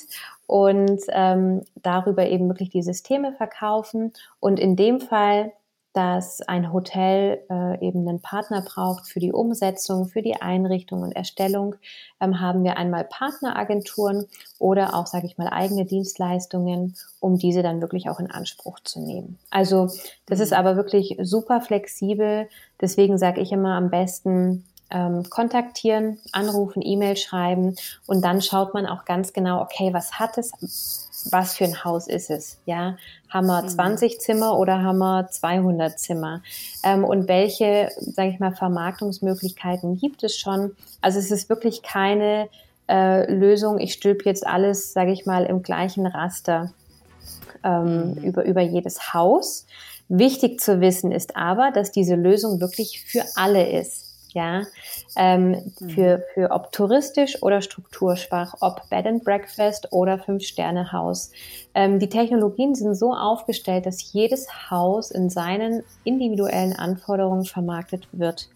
und 0.49 1.01
ähm, 1.09 1.61
darüber 1.75 2.27
eben 2.27 2.49
wirklich 2.49 2.71
die 2.71 2.81
Systeme 2.81 3.33
verkaufen. 3.33 4.13
Und 4.39 4.59
in 4.59 4.75
dem 4.75 4.99
Fall, 4.99 5.51
dass 5.93 6.41
ein 6.41 6.73
Hotel 6.73 7.43
äh, 7.51 7.85
eben 7.85 8.07
einen 8.07 8.19
Partner 8.19 8.63
braucht 8.63 9.07
für 9.07 9.19
die 9.19 9.31
Umsetzung, 9.31 10.07
für 10.07 10.23
die 10.23 10.41
Einrichtung 10.41 11.03
und 11.03 11.11
Erstellung, 11.11 11.75
ähm, 12.19 12.39
haben 12.39 12.63
wir 12.63 12.77
einmal 12.77 13.03
Partneragenturen 13.03 14.25
oder 14.57 14.95
auch, 14.95 15.05
sage 15.05 15.27
ich 15.27 15.37
mal, 15.37 15.49
eigene 15.49 15.85
Dienstleistungen, 15.85 16.95
um 17.19 17.37
diese 17.37 17.61
dann 17.61 17.79
wirklich 17.79 18.09
auch 18.09 18.19
in 18.19 18.31
Anspruch 18.31 18.79
zu 18.79 19.01
nehmen. 19.01 19.37
Also 19.51 19.89
das 20.25 20.39
ist 20.39 20.49
mhm. 20.49 20.57
aber 20.57 20.75
wirklich 20.77 21.15
super 21.21 21.61
flexibel. 21.61 22.49
Deswegen 22.81 23.19
sage 23.19 23.39
ich 23.39 23.51
immer 23.51 23.75
am 23.75 23.91
besten 23.91 24.65
ähm, 24.91 25.29
kontaktieren, 25.29 26.17
anrufen, 26.31 26.81
E-Mail 26.83 27.15
schreiben 27.15 27.75
und 28.07 28.23
dann 28.23 28.41
schaut 28.41 28.73
man 28.73 28.85
auch 28.85 29.05
ganz 29.05 29.33
genau, 29.33 29.61
okay, 29.61 29.93
was 29.93 30.13
hat 30.13 30.37
es, 30.37 30.51
was 31.29 31.55
für 31.55 31.65
ein 31.65 31.83
Haus 31.83 32.07
ist 32.07 32.29
es? 32.29 32.57
Ja, 32.65 32.97
haben 33.29 33.47
wir 33.47 33.67
20 33.67 34.15
mhm. 34.15 34.19
Zimmer 34.19 34.57
oder 34.57 34.81
haben 34.81 34.97
wir 34.97 35.27
200 35.29 35.99
Zimmer? 35.99 36.41
Ähm, 36.83 37.03
und 37.03 37.27
welche, 37.27 37.91
sage 37.99 38.29
ich 38.29 38.39
mal, 38.39 38.55
Vermarktungsmöglichkeiten 38.55 39.97
gibt 39.97 40.23
es 40.23 40.37
schon? 40.37 40.75
Also 41.01 41.19
es 41.19 41.29
ist 41.29 41.49
wirklich 41.49 41.83
keine 41.83 42.49
äh, 42.87 43.31
Lösung. 43.31 43.79
Ich 43.79 43.93
stülpe 43.93 44.25
jetzt 44.25 44.47
alles, 44.47 44.93
sage 44.93 45.11
ich 45.11 45.25
mal, 45.25 45.45
im 45.45 45.61
gleichen 45.61 46.07
Raster 46.07 46.71
ähm, 47.63 48.13
mhm. 48.13 48.23
über 48.23 48.45
über 48.45 48.61
jedes 48.61 49.13
Haus. 49.13 49.67
Wichtig 50.07 50.59
zu 50.59 50.81
wissen 50.81 51.11
ist 51.11 51.35
aber, 51.35 51.69
dass 51.69 51.91
diese 51.91 52.15
Lösung 52.15 52.59
wirklich 52.59 53.03
für 53.05 53.23
alle 53.35 53.69
ist 53.69 54.08
ja, 54.29 54.63
ähm, 55.15 55.71
mhm. 55.79 55.89
für, 55.89 56.23
für 56.33 56.51
ob 56.51 56.71
touristisch 56.71 57.41
oder 57.41 57.61
strukturschwach, 57.61 58.55
ob 58.61 58.89
Bed 58.89 59.05
and 59.05 59.23
Breakfast 59.23 59.91
oder 59.91 60.19
Fünf-Sterne-Haus. 60.19 61.31
Ähm, 61.73 61.99
die 61.99 62.09
Technologien 62.09 62.75
sind 62.75 62.95
so 62.95 63.13
aufgestellt, 63.13 63.85
dass 63.85 64.13
jedes 64.13 64.47
Haus 64.69 65.11
in 65.11 65.29
seinen 65.29 65.83
individuellen 66.03 66.73
Anforderungen 66.73 67.45
vermarktet 67.45 68.07
wird. 68.11 68.49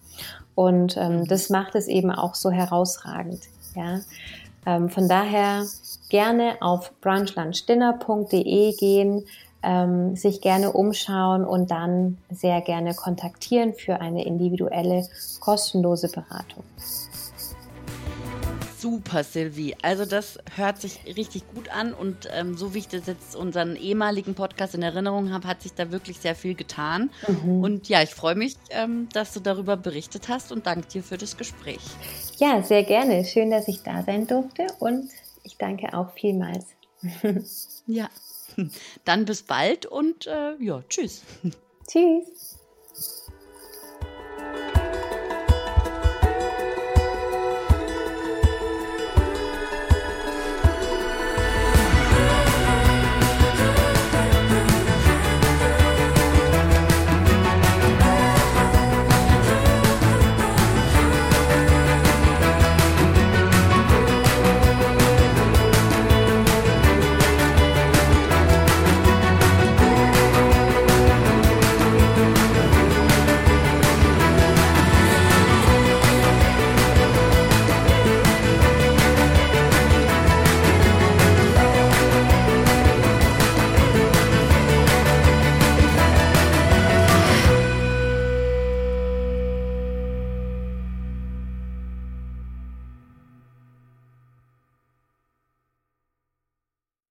Und 0.55 0.97
ähm, 0.97 1.21
mhm. 1.21 1.27
das 1.27 1.49
macht 1.49 1.75
es 1.75 1.87
eben 1.87 2.11
auch 2.11 2.35
so 2.35 2.51
herausragend, 2.51 3.41
ja. 3.75 4.01
Ähm, 4.65 4.87
von 4.89 5.09
daher 5.09 5.65
gerne 6.09 6.55
auf 6.61 6.93
brunchlunchdinner.de 7.01 8.75
gehen, 8.77 9.25
ähm, 9.63 10.15
sich 10.15 10.41
gerne 10.41 10.71
umschauen 10.71 11.45
und 11.45 11.71
dann 11.71 12.17
sehr 12.29 12.61
gerne 12.61 12.93
kontaktieren 12.93 13.73
für 13.73 14.01
eine 14.01 14.25
individuelle 14.25 15.07
kostenlose 15.39 16.09
Beratung. 16.09 16.63
Super, 18.83 19.23
Sylvie. 19.23 19.77
Also 19.81 20.03
das 20.05 20.37
hört 20.57 20.81
sich 20.81 20.99
richtig 21.15 21.43
gut 21.55 21.69
an 21.69 21.93
und 21.93 22.27
ähm, 22.33 22.57
so 22.57 22.73
wie 22.73 22.79
ich 22.79 22.89
das 22.89 23.07
jetzt 23.07 23.33
unseren 23.33 23.77
ehemaligen 23.77 24.35
Podcast 24.35 24.75
in 24.75 24.81
Erinnerung 24.81 25.31
habe, 25.31 25.47
hat 25.47 25.61
sich 25.61 25.73
da 25.73 25.89
wirklich 25.89 26.19
sehr 26.19 26.35
viel 26.35 26.53
getan. 26.53 27.09
Mhm. 27.25 27.63
Und 27.63 27.87
ja, 27.87 28.03
ich 28.03 28.13
freue 28.13 28.35
mich, 28.35 28.57
ähm, 28.71 29.07
dass 29.13 29.31
du 29.31 29.39
darüber 29.39 29.77
berichtet 29.77 30.27
hast 30.27 30.51
und 30.51 30.65
danke 30.65 30.85
dir 30.89 31.01
für 31.01 31.17
das 31.17 31.37
Gespräch. 31.37 31.79
Ja, 32.39 32.61
sehr 32.61 32.83
gerne. 32.83 33.23
Schön, 33.23 33.51
dass 33.51 33.69
ich 33.69 33.83
da 33.83 34.03
sein 34.03 34.27
durfte 34.27 34.67
und 34.79 35.09
ich 35.43 35.57
danke 35.57 35.97
auch 35.97 36.11
vielmals. 36.11 36.65
ja. 37.87 38.09
Dann 39.05 39.25
bis 39.25 39.43
bald 39.43 39.85
und 39.85 40.27
äh, 40.27 40.55
ja, 40.59 40.83
tschüss. 40.89 41.23
Tschüss. 41.87 42.42